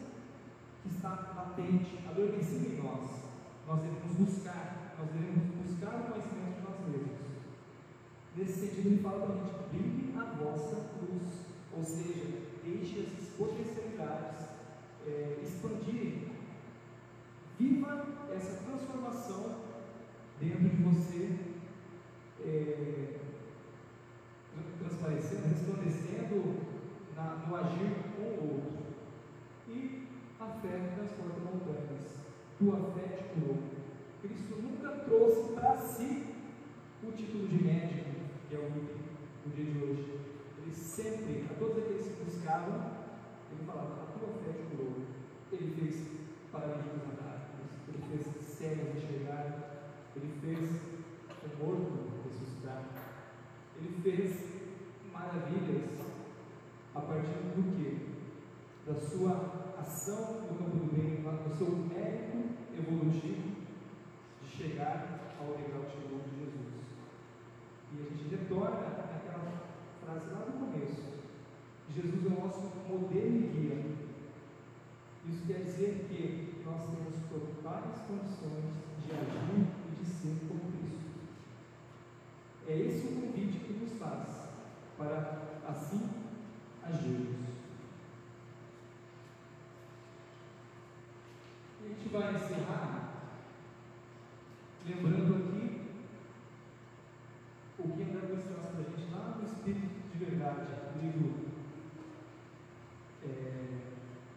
que 0.83 0.89
está 0.95 1.33
latente, 1.35 1.99
adormecida 2.09 2.69
em 2.69 2.83
nós. 2.83 3.23
Nós 3.67 3.81
devemos 3.81 4.17
buscar, 4.19 4.95
nós 4.99 5.09
devemos 5.11 5.45
buscar 5.59 5.95
o 5.97 6.13
conhecimento 6.13 6.57
de 6.57 6.63
nós 6.63 6.79
mesmos. 6.89 7.23
Nesse 8.37 8.61
sentido, 8.61 8.89
ele 8.89 9.03
fala 9.03 9.27
para 9.27 9.35
a 9.35 9.39
gente: 9.39 9.69
brilhe 9.71 10.15
a 10.19 10.25
vossa 10.25 10.77
luz, 11.01 11.47
ou 11.77 11.85
seja, 11.85 12.43
deixe 12.65 13.01
essas 13.01 13.29
potencialidades 13.37 14.47
é, 15.07 15.39
expandirem. 15.43 16.22
Viva 17.63 18.09
essa 18.35 18.65
transformação 18.65 19.55
dentro 20.41 20.69
de 20.69 20.83
você, 20.83 21.39
é, 22.45 23.21
transparecendo, 24.81 25.47
resplandecendo 25.47 26.57
na, 27.15 27.47
no 27.47 27.55
agir 27.55 27.95
com 28.17 28.23
o 28.23 28.55
outro. 28.55 28.83
E 29.69 30.09
a 30.41 30.47
fé 30.61 30.93
transporta 30.97 31.39
montanhas. 31.39 32.17
Tua 32.59 32.93
fé 32.95 33.17
te 33.17 33.25
curou. 33.33 33.59
Cristo 34.23 34.61
nunca 34.61 35.05
trouxe 35.05 35.53
para 35.53 35.77
si 35.77 36.35
o 37.05 37.13
título 37.13 37.47
de 37.47 37.63
médico, 37.63 38.11
que 38.49 38.57
é 38.57 38.59
o 38.59 38.67
item 38.77 39.03
do 39.45 39.55
dia 39.55 39.67
de 39.67 39.79
hoje. 39.85 40.19
Ele 40.59 40.75
sempre, 40.75 41.47
a 41.49 41.55
todos 41.55 41.79
aqueles 41.79 42.09
que 42.09 42.25
buscavam, 42.25 42.91
ele 43.53 43.65
falava: 43.65 44.03
A 44.03 44.19
tua 44.19 44.29
fé 44.43 44.51
te 44.51 44.77
curou. 44.77 44.95
Ele 45.53 45.75
fez 45.79 46.13
ele 46.55 46.83
fez 46.83 47.22
ele 50.15 50.39
fez 50.41 50.71
o 51.43 51.65
morto 51.65 52.13
ressuscitar, 52.23 52.85
ele 53.77 54.01
fez 54.03 54.45
maravilhas 55.13 55.99
a 56.95 57.01
partir 57.01 57.43
do 57.57 57.77
que? 57.77 58.13
Da 58.87 58.95
sua 58.95 59.75
ação 59.79 60.43
no 60.43 60.59
campo 60.59 60.77
do 60.77 60.93
bem, 60.93 61.23
do 61.23 61.57
seu 61.57 61.71
mérito 61.71 62.55
evolutivo 62.79 63.53
de 64.43 64.49
chegar 64.49 65.35
ao 65.41 65.51
legal 65.51 65.83
de 65.83 66.39
Jesus. 66.39 66.73
E 67.93 68.01
a 68.01 68.05
gente 68.05 68.29
retorna 68.31 68.87
àquela 68.87 69.63
frase 70.05 70.31
lá 70.31 70.47
no 70.47 70.67
começo. 70.67 71.03
Jesus 71.95 72.25
é 72.25 72.29
o 72.29 72.45
nosso 72.45 72.73
modelo 72.89 73.37
e 73.37 73.49
guia. 73.49 73.93
Isso 75.29 75.47
quer 75.47 75.65
dizer 75.65 76.07
que 76.09 76.63
nós 76.65 76.81
temos 76.87 77.23
totais 77.83 78.07
condições 78.07 78.65
de 79.05 79.13
agir 79.13 79.67
e 79.91 80.05
de 80.05 80.07
ser 80.07 80.47
como 80.47 80.73
Cristo. 80.73 81.21
É 82.69 82.79
esse 82.79 83.07
o 83.09 83.21
convite 83.21 83.59
que 83.59 83.73
nos 83.73 83.99
faz 83.99 84.51
para 84.97 85.43
assim 85.67 86.09
agirmos. 86.85 87.43
E 91.81 91.85
a 91.85 91.89
gente 91.89 92.09
vai 92.09 92.35
encerrar 92.35 93.09
lembrando 94.87 95.37
aqui 95.37 95.81
o 97.79 97.89
que 97.89 98.03
André 98.03 98.27
Luiz 98.29 98.45
traz 98.45 98.67
para 98.67 98.81
a 98.81 98.83
gente 98.83 99.13
lá 99.13 99.37
no 99.39 99.45
Espírito 99.45 100.13
de 100.13 100.25
Verdade, 100.25 100.67
o 100.95 101.05
livro 101.05 101.35
é, 103.25 103.79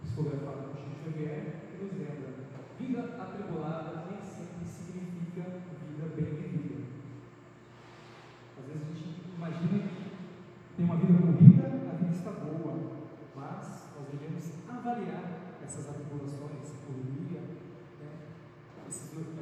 psicografado 0.03 0.69
por 0.69 0.77
Chico 0.77 1.03
Xavier, 1.03 1.61
que 1.69 1.83
nos 1.83 1.93
lembra: 1.93 2.35
vida 2.79 3.15
atribulada 3.19 4.05
nem 4.09 4.21
sempre 4.21 4.65
significa 4.65 5.61
vida 5.87 6.13
bem 6.15 6.35
vivida. 6.35 6.83
Às 8.59 8.65
vezes 8.65 8.83
a 8.83 8.93
gente 8.93 9.21
imagina 9.35 9.87
que 9.87 10.11
tem 10.75 10.85
uma 10.85 10.97
vida 10.97 11.13
corrida, 11.21 11.67
a 11.67 11.95
vida 11.95 12.11
está 12.11 12.31
boa, 12.31 13.07
mas 13.35 13.89
nós 13.95 14.07
devemos 14.11 14.51
avaliar 14.67 15.57
essas 15.63 15.89
atribulações, 15.89 16.61
essa 16.61 16.75
correria, 16.85 17.41
né, 17.99 18.11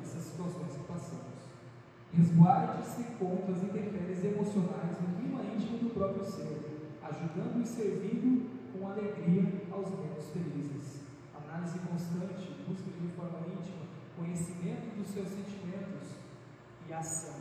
essas 0.01 0.23
situações 0.23 0.73
que 0.73 0.83
passamos. 0.83 1.33
Resguarde-se 2.33 3.03
contra 3.19 3.53
as 3.53 3.61
intempéries 3.61 4.23
emocionais 4.25 4.97
no 4.99 5.15
clima 5.15 5.43
íntimo 5.53 5.77
do 5.77 5.93
próprio 5.93 6.25
ser, 6.25 6.89
ajudando 7.03 7.61
e 7.61 7.67
servindo 7.67 8.49
com 8.73 8.87
alegria 8.87 9.61
aos 9.71 9.91
menos 9.91 10.25
felizes. 10.33 11.03
Análise 11.37 11.77
constante, 11.77 12.57
busca 12.67 12.89
de 12.89 13.07
forma 13.09 13.37
íntima, 13.53 13.85
conhecimento 14.17 14.97
dos 14.97 15.13
seus 15.13 15.27
sentimentos 15.27 16.09
e 16.89 16.93
ação 16.93 17.35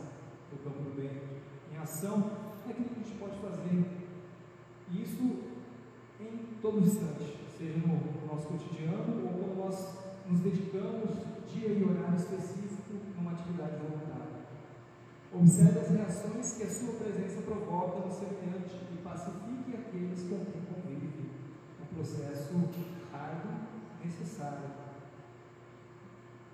do 0.51 0.95
bem. 0.95 1.09
Em 1.73 1.77
ação 1.77 2.29
é 2.67 2.69
aquilo 2.69 2.89
que 2.89 2.99
a 2.99 3.03
gente 3.03 3.17
pode 3.17 3.39
fazer. 3.39 3.85
E 4.91 5.01
isso 5.01 5.39
em 6.19 6.61
todo 6.61 6.85
instante, 6.85 7.39
seja 7.57 7.79
no 7.79 8.27
nosso 8.27 8.47
cotidiano 8.47 9.25
ou 9.25 9.39
quando 9.39 9.57
nós 9.57 9.97
nos 10.29 10.39
dedicamos 10.41 11.09
dia 11.51 11.69
e 11.69 11.83
horário 11.83 12.15
específico 12.15 12.93
numa 13.17 13.31
atividade 13.31 13.77
voluntária. 13.77 14.32
Observe 15.35 15.79
as 15.79 15.89
reações 15.89 16.53
que 16.57 16.63
a 16.63 16.69
sua 16.69 16.93
presença 16.93 17.41
provoca 17.41 18.05
no 18.05 18.13
semelhante 18.13 18.75
e 18.93 18.97
pacifique 19.03 19.75
aqueles 19.75 20.21
com 20.29 20.45
quem 20.45 20.61
convive. 20.61 21.31
Um 21.81 21.95
processo 21.95 22.53
árduo, 23.11 23.51
necessário. 24.03 24.69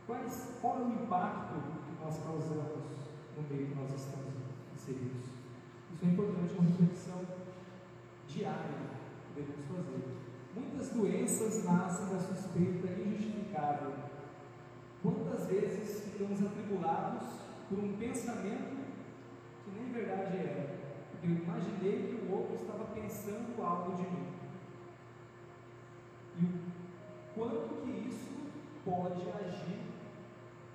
Quais, 0.07 0.47
qual 0.61 0.79
é 0.79 0.83
o 0.83 1.03
impacto 1.03 1.55
que 1.55 2.03
nós 2.03 2.17
causamos 2.23 2.95
no 3.35 3.43
meio 3.49 3.67
que 3.67 3.75
nós 3.75 3.93
estamos 3.93 4.33
inseridos? 4.73 5.25
Isso 5.93 6.05
é 6.05 6.07
importante, 6.07 6.53
uma 6.53 6.69
reflexão 6.69 7.21
diária 8.29 8.79
que 9.27 9.41
devemos 9.41 9.65
fazer. 9.67 10.19
Muitas 10.55 10.89
doenças 10.89 11.65
nascem 11.65 12.05
da 12.07 12.19
suspeita 12.19 12.87
injustificável. 12.87 13.93
Quantas 15.03 15.47
vezes 15.47 16.01
ficamos 16.05 16.41
atribulados 16.41 17.38
por 17.69 17.79
um 17.79 17.97
pensamento 17.97 18.77
que 19.63 19.71
nem 19.79 19.93
verdade 19.93 20.37
é? 20.37 20.75
Porque 21.11 21.27
eu 21.27 21.35
imaginei 21.37 22.07
que 22.07 22.25
o 22.25 22.35
outro 22.35 22.55
estava 22.55 22.85
pensando 22.85 23.61
algo 23.61 23.95
de 23.95 24.03
mim. 24.03 24.27
E 26.39 26.43
o 26.45 26.49
quanto 27.35 27.81
que 27.83 28.09
isso 28.09 28.29
pode 28.83 29.21
agir 29.29 29.79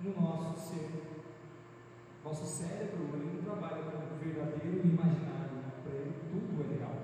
no 0.00 0.20
nosso 0.20 0.68
ser. 0.68 0.90
Nosso 2.24 2.44
cérebro 2.44 3.10
ele 3.14 3.36
não 3.36 3.42
trabalha 3.42 3.82
com 3.82 4.14
o 4.14 4.18
verdadeiro 4.18 4.80
imaginário, 4.86 5.60
para 5.82 5.92
ele 5.92 6.14
tudo 6.30 6.64
é 6.64 6.78
real. 6.78 6.96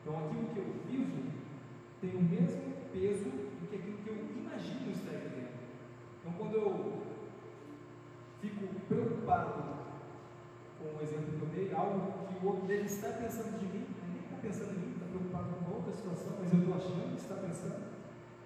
Então 0.00 0.26
aquilo 0.26 0.48
que 0.54 0.58
eu 0.58 0.74
vivo 0.88 1.32
tem 2.00 2.16
o 2.16 2.22
mesmo 2.22 2.72
peso 2.92 3.24
do 3.24 3.68
que 3.68 3.76
aquilo 3.76 3.98
que 3.98 4.08
eu 4.08 4.16
imagino 4.38 4.90
estar 4.90 5.12
vivendo. 5.12 5.58
Então 6.20 6.32
quando 6.38 6.54
eu 6.54 7.02
fico 8.40 8.66
preocupado 8.88 9.64
com 10.78 10.96
o 10.96 11.02
exemplo 11.02 11.38
que 11.38 11.42
eu 11.42 11.48
dei, 11.48 11.74
algo 11.74 12.28
que 12.28 12.46
o 12.46 12.48
outro 12.48 12.66
dele 12.66 12.86
está 12.86 13.08
pensando 13.08 13.58
de 13.58 13.66
mim, 13.66 13.86
nem 14.08 14.22
está 14.22 14.36
pensando 14.40 14.72
em 14.72 14.78
mim, 14.78 14.92
está 14.94 15.06
preocupado 15.06 15.54
com 15.64 15.74
outra 15.74 15.92
situação, 15.92 16.36
mas 16.40 16.52
eu 16.52 16.60
estou 16.60 16.74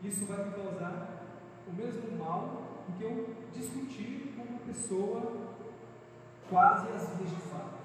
isso 0.03 0.27
vai 0.27 0.45
me 0.45 0.53
causar 0.53 1.23
o 1.67 1.73
mesmo 1.73 2.19
mal 2.19 2.85
que 2.99 3.05
eu 3.05 3.35
discutir 3.55 4.35
com 4.37 4.43
uma 4.43 4.59
pessoa 4.61 5.55
quase 6.49 6.89
às 6.89 7.17
vias 7.17 7.31
de 7.31 7.43
fato. 7.49 7.79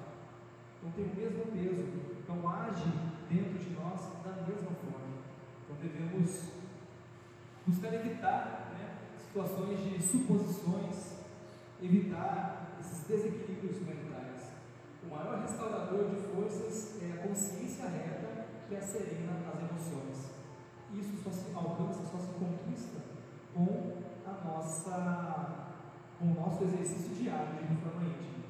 Então 0.80 0.92
tem 0.92 1.06
o 1.06 1.16
mesmo 1.16 1.52
peso, 1.52 1.86
então 2.20 2.50
age 2.50 2.92
dentro 3.30 3.58
de 3.58 3.70
nós 3.72 4.02
da 4.24 4.42
mesma 4.42 4.72
forma. 4.72 5.18
Então 5.64 5.78
devemos 5.82 6.50
buscar 7.66 7.94
evitar 7.94 8.72
né, 8.74 8.98
situações 9.20 9.80
de 9.80 10.02
suposições, 10.02 11.18
evitar 11.82 12.78
esses 12.80 13.08
desequilíbrios 13.08 13.80
mentais. 13.82 14.52
O 15.04 15.16
maior 15.16 15.42
restaurador 15.42 16.10
de 16.10 16.22
forças 16.34 17.02
é 17.02 17.14
a 17.14 17.28
consciência 17.28 17.88
reta 17.88 18.46
que 18.68 18.82
serena 18.82 19.34
as 19.54 19.60
emoções. 19.60 20.27
Isso 21.00 21.24
só 21.24 21.30
se 21.30 21.54
alcança, 21.56 22.04
só 22.04 22.18
se 22.18 22.28
conquista 22.34 23.00
com 23.54 23.94
a 24.26 24.46
nossa, 24.46 25.74
com 26.20 26.26
o 26.26 26.34
nosso 26.34 26.64
exercício 26.64 27.16
diário 27.16 27.56
de 27.58 27.74
reforma 27.74 28.04
íntima. 28.04 28.46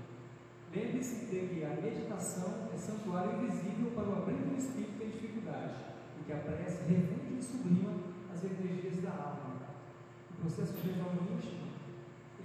Lembre-se 0.73 1.25
de 1.25 1.47
que 1.47 1.63
a 1.63 1.81
meditação 1.81 2.69
é 2.73 2.77
santuário 2.77 3.41
invisível 3.41 3.91
para 3.91 4.09
o 4.09 4.17
abrir 4.17 4.37
do 4.37 4.57
espírito 4.57 5.03
em 5.03 5.09
dificuldade 5.09 5.75
e 6.19 6.23
que 6.23 6.33
a 6.33 6.37
prece 6.37 6.83
refunde 6.83 7.39
e 7.39 7.43
sublima 7.43 7.93
as 8.33 8.43
energias 8.43 9.01
da 9.01 9.11
alma. 9.11 9.57
O 10.31 10.41
processo 10.41 10.73
de 10.73 10.89
reforma 10.89 11.21
íntima 11.33 11.67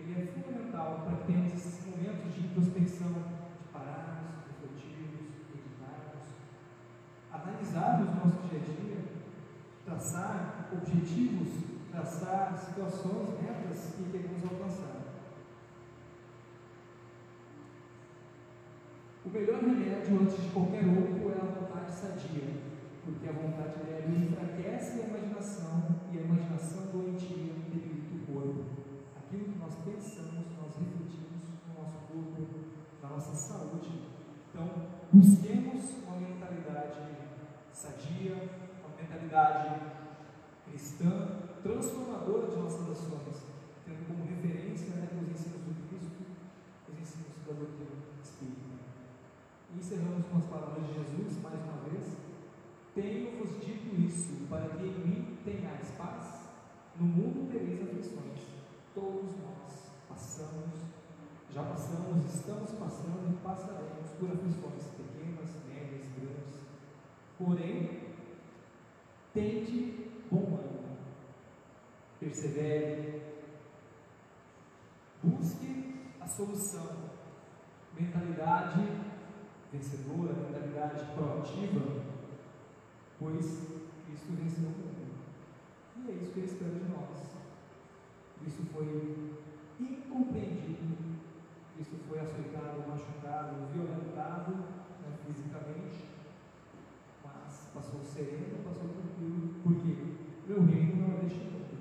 ele 0.03 0.21
é 0.21 0.27
fundamental 0.27 1.03
para 1.05 1.17
que 1.19 1.27
tenhamos 1.27 1.55
esses 1.55 1.87
momentos 1.87 2.35
de 2.35 2.41
introspecção, 2.41 3.13
de 3.13 3.69
pararmos, 3.73 4.51
refletirmos, 4.51 5.47
meditarmos, 5.47 6.27
analisarmos 7.31 8.09
o 8.09 8.15
nosso 8.27 8.49
dia 8.49 8.59
a 8.59 8.65
dia, 8.67 8.99
traçar 10.03 10.69
objetivos, 10.73 11.63
traçar 11.93 12.59
situações, 12.59 13.41
metas 13.41 13.95
que 13.95 14.11
queremos 14.11 14.43
alcançar. 14.43 15.01
O 19.25 19.31
melhor 19.31 19.61
remédio 19.61 20.21
antes 20.21 20.43
de 20.43 20.49
qualquer 20.51 20.85
outro 20.87 21.31
é 21.31 21.41
a 21.41 21.61
vontade 21.61 21.93
sadia, 21.93 22.51
porque 23.05 23.29
a 23.29 23.33
vontade 23.33 23.85
dela 23.85 24.11
enfraquece 24.11 25.03
a 25.03 25.07
imaginação 25.07 26.01
e 26.13 26.19
a 26.19 26.23
imaginação 26.23 26.87
doentia 26.93 27.55
debilita 27.71 28.17
o 28.17 28.33
corpo. 28.33 28.65
Aquilo 29.17 29.53
que 29.53 29.59
nós 29.61 29.75
pensamos, 29.85 30.47
nós 30.59 30.75
refletimos 30.81 31.43
no 31.69 31.81
nosso 31.81 31.99
corpo, 32.11 32.49
na 33.01 33.09
nossa 33.09 33.35
saúde. 33.35 34.03
Então, 34.51 34.69
busquemos 35.13 35.91
uma 36.05 36.17
mentalidade 36.17 37.13
sadia, 37.73 38.62
mentalidade 39.13 39.81
cristã, 40.67 41.43
transformadora 41.63 42.51
de 42.51 42.57
nossas 42.57 42.91
ações, 42.91 43.43
tendo 43.85 44.07
como 44.07 44.25
referência 44.25 44.97
né, 44.97 45.09
os 45.13 45.31
ensinos 45.31 45.63
do 45.63 45.89
Cristo, 45.89 46.25
os 46.89 47.01
ensinos 47.01 47.37
da 47.47 47.53
doutrina 47.53 48.09
espírita. 48.23 48.73
E 49.75 49.79
encerramos 49.79 50.27
com 50.27 50.39
as 50.39 50.45
palavras 50.47 50.87
de 50.87 50.95
Jesus, 50.95 51.43
mais 51.43 51.61
uma 51.61 51.89
vez. 51.89 52.17
Tenho-vos 52.95 53.61
dito 53.65 54.01
isso, 54.01 54.47
para 54.49 54.69
que 54.69 54.85
em 54.85 54.99
mim 55.07 55.39
tenhais 55.45 55.91
paz. 55.99 56.49
No 56.99 57.07
mundo 57.07 57.51
tereis 57.51 57.83
aflições. 57.83 58.41
Todos 58.95 59.33
nós 59.41 59.91
passamos, 60.09 60.75
já 61.51 61.63
passamos, 61.63 62.35
estamos 62.35 62.71
passando 62.73 63.33
e 63.33 63.37
passaremos 63.43 64.11
por 64.19 64.31
aflições 64.31 64.85
pequenas, 64.97 65.51
médias, 65.67 66.05
grandes. 66.17 66.61
Porém, 67.39 68.12
tente 69.33 70.11
bom 70.31 70.59
ânimo, 70.59 70.97
persevere, 72.21 73.23
busque 75.23 75.95
a 76.21 76.27
solução, 76.27 77.11
mentalidade 77.99 78.81
vencedora, 79.73 80.35
mentalidade 80.35 81.05
proativa, 81.15 82.05
pois 83.19 83.47
isso 83.47 84.33
venceu 84.33 84.69
o 84.69 84.73
mundo. 84.73 84.93
E 85.97 86.11
é 86.11 86.15
isso 86.15 86.33
que 86.33 86.41
ele 86.41 86.47
espera 86.47 86.73
de 86.73 86.85
nós. 86.91 87.33
Isso 88.47 88.63
foi 88.73 89.33
incompreendido, 89.81 90.97
isso 91.79 91.97
foi 92.09 92.21
açoitado, 92.21 92.87
machucado, 92.87 93.67
violentado 93.73 94.53
né, 94.53 95.17
fisicamente, 95.27 96.05
mas 97.25 97.71
passou 97.73 98.05
sereno, 98.05 98.63
passou 98.65 98.92
meu 100.47 100.65
reino 100.65 100.97
não 100.97 101.17
é 101.17 101.21
deste 101.21 101.39
mundo. 101.39 101.79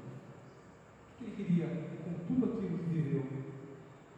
O 1.20 1.24
ele 1.24 1.36
queria 1.36 1.68
com 2.04 2.26
tudo 2.26 2.54
aquilo 2.54 2.78
que 2.78 2.90
viveu? 2.90 3.24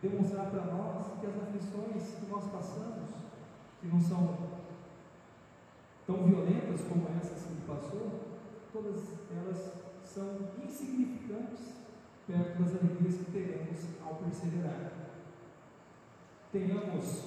Demonstrar 0.02 0.52
para 0.52 0.66
nós 0.66 1.20
que 1.20 1.28
as 1.28 1.36
aflições 1.36 2.20
que 2.20 2.26
nós 2.30 2.46
passamos, 2.52 3.10
que 3.82 3.88
não 3.88 4.02
são 4.02 4.38
tão 6.06 6.24
violentas 6.26 6.82
como 6.90 7.08
essas 7.18 7.44
que 7.44 7.54
ele 7.54 7.64
passou, 7.68 8.20
todas 8.72 9.02
elas 9.32 9.74
são 10.04 10.50
insignificantes 10.64 11.74
perto 12.28 12.64
das 12.64 12.76
alegrias 12.76 13.16
que 13.16 13.32
teremos 13.32 13.80
ao 14.06 14.16
perseverar. 14.16 14.92
Tenhamos 16.52 17.26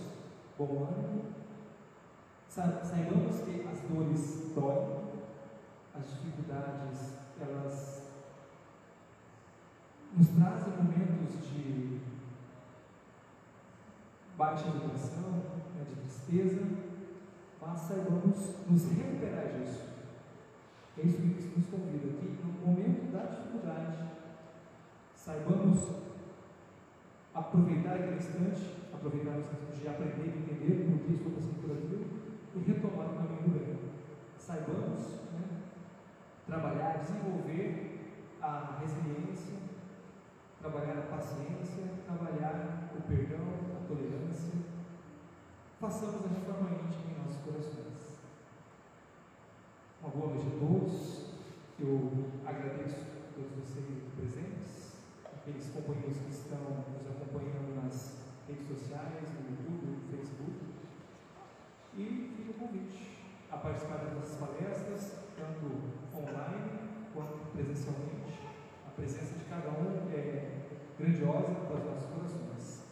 bom 0.59 0.89
ânimo, 0.89 1.25
saibamos 2.49 3.41
que 3.41 3.67
as 3.69 3.81
dores 3.81 4.53
doem, 4.55 5.16
as 5.99 6.11
dificuldades, 6.11 7.15
elas 7.41 8.03
nos 10.17 10.29
trazem 10.29 10.73
momentos 10.77 11.49
de 11.49 12.01
baixa 14.37 14.71
vibração, 14.71 15.33
né, 15.75 15.85
de 15.89 15.95
tristeza, 15.97 16.67
mas 17.61 17.81
saibamos 17.81 18.55
nos 18.69 18.85
recuperar 18.93 19.59
disso. 19.59 19.83
É 20.99 21.03
isso 21.03 21.19
que 21.19 21.35
Cristo 21.35 21.59
nos 21.59 21.67
convida 21.69 22.09
aqui, 22.09 22.39
no 22.43 22.67
momento 22.67 23.13
da 23.13 23.25
dificuldade, 23.25 23.99
saibamos 25.15 25.97
aproveitar 27.35 27.95
aquele 27.95 28.17
instante, 28.17 28.77
aproveitar 28.93 29.37
o 29.37 29.41
instante 29.41 29.81
de 29.81 29.89
aprender 29.89 30.27
entender 30.29 30.89
por 30.89 30.99
que 31.05 31.13
estou 31.15 31.33
passando 31.33 31.61
por 31.61 31.73
aquilo 31.73 32.07
e 32.55 32.59
retomar 32.61 33.07
o 33.11 33.17
caminho 33.17 33.43
do 33.43 33.51
bem. 33.51 33.77
Saibamos 34.39 35.01
né, 35.33 35.66
trabalhar, 36.47 36.99
desenvolver 36.99 38.15
a 38.41 38.79
resiliência, 38.81 39.57
trabalhar 40.61 40.99
a 40.99 41.17
paciência, 41.17 41.85
trabalhar 42.07 42.91
o 42.97 43.03
perdão, 43.03 43.45
a 43.77 43.87
tolerância. 43.87 44.55
Façamos 45.81 46.25
a 46.25 46.29
reforma 46.29 46.71
íntima 46.71 47.13
em 47.13 47.23
nossos 47.23 47.43
corações. 47.43 48.21
Uma 50.01 50.11
boa 50.11 50.35
noite 50.35 50.47
a 50.47 50.59
todos. 50.61 51.27
Eu 51.79 52.31
agradeço 52.47 53.01
a 53.03 53.35
todos 53.35 53.53
vocês 53.53 54.05
presentes, 54.17 54.97
aqueles 55.25 55.69
companheiros 55.71 56.17
que 56.19 56.31
estão 56.31 56.87
nos 56.89 57.11
acompanhando 57.11 57.83
nas 57.83 58.17
redes 58.49 58.67
sociais, 58.67 59.29
no 59.35 59.51
YouTube, 59.51 59.87
no 59.87 60.09
Facebook. 60.09 60.57
E 61.99 62.33
fica 62.37 62.51
o 62.53 62.55
convite 62.55 63.19
a 63.51 63.57
participar 63.59 63.99
das 63.99 64.15
nossas 64.15 64.37
palestras, 64.39 65.17
tanto 65.37 65.96
online 66.19 66.79
quanto 67.13 67.53
presencialmente. 67.53 68.41
A 68.87 68.91
presença 68.91 69.35
de 69.35 69.45
cada 69.45 69.71
um 69.71 70.11
é 70.11 70.69
grandiosa 70.99 71.55
para 71.55 71.77
os 71.77 71.85
nossos 71.85 72.11
corações. 72.11 72.83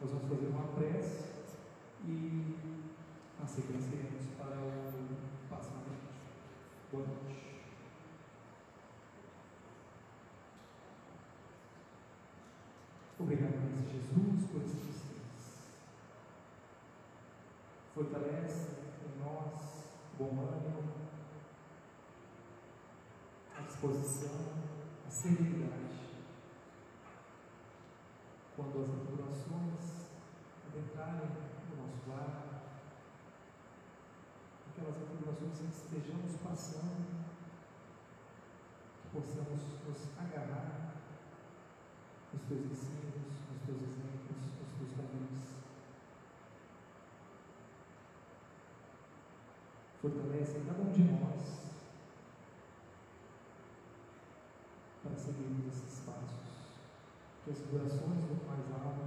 Nós 0.00 0.10
vamos 0.10 0.28
fazer 0.28 0.46
uma 0.46 0.68
prece 0.74 1.30
e 2.04 2.56
a 3.42 3.46
sequência 3.46 3.94
iremos 3.94 4.26
para 4.38 4.56
o 4.56 4.80
frente. 5.82 6.10
Boa 6.92 7.06
noite. 7.06 7.40
Obrigado, 13.18 13.52
Jesus, 13.90 14.50
por 14.50 14.62
esses 14.62 14.88
instantes. 14.88 15.60
Fortalece 17.94 18.68
em 19.04 19.22
nós 19.22 19.80
bom 20.18 20.30
ânimo, 20.40 21.09
disposição, 23.80 24.36
a 25.06 25.10
serenidade. 25.10 25.88
Quando 28.54 28.82
as 28.82 28.90
tribulações 28.90 30.10
adentrarem 30.68 31.30
no 31.70 31.76
nosso 31.82 32.10
lar, 32.10 32.62
aquelas 34.68 34.96
tribulações 34.96 35.58
que 35.58 35.96
estejamos 35.96 36.36
passando, 36.44 37.24
que 39.00 39.08
possamos 39.18 39.60
nos 39.88 40.08
agarrar 40.18 40.96
nos 42.34 42.42
teus 42.42 42.60
ensinos, 42.66 43.32
nos 43.50 43.62
teus 43.64 43.80
exemplos, 43.80 44.42
nos 44.60 44.76
teus 44.76 44.92
caminhos. 44.94 45.40
Fortalece 50.02 50.60
cada 50.66 50.82
um 50.82 50.92
de 50.92 51.02
nós 51.04 51.59
desses 55.70 56.00
espaços, 56.00 56.34
que 57.44 57.50
as 57.50 57.58
vibrações 57.58 58.26
do 58.26 58.46
mais 58.46 58.66
alto, 58.72 59.06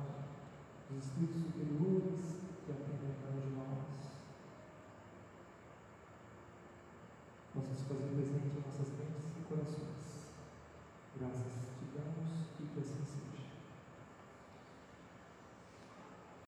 dos 0.89 1.03
espíritos 1.03 1.41
superiores 1.43 2.21
que 2.65 2.71
atendem 2.71 3.15
cada 3.21 3.41
de 3.41 3.49
nós, 3.51 3.83
possam 7.53 7.75
se 7.75 7.83
fazer 7.83 8.07
presente 8.15 8.47
em 8.47 8.61
nossas 8.63 8.89
mentes 8.95 9.37
e 9.37 9.41
corações. 9.43 10.27
Graças. 11.19 11.62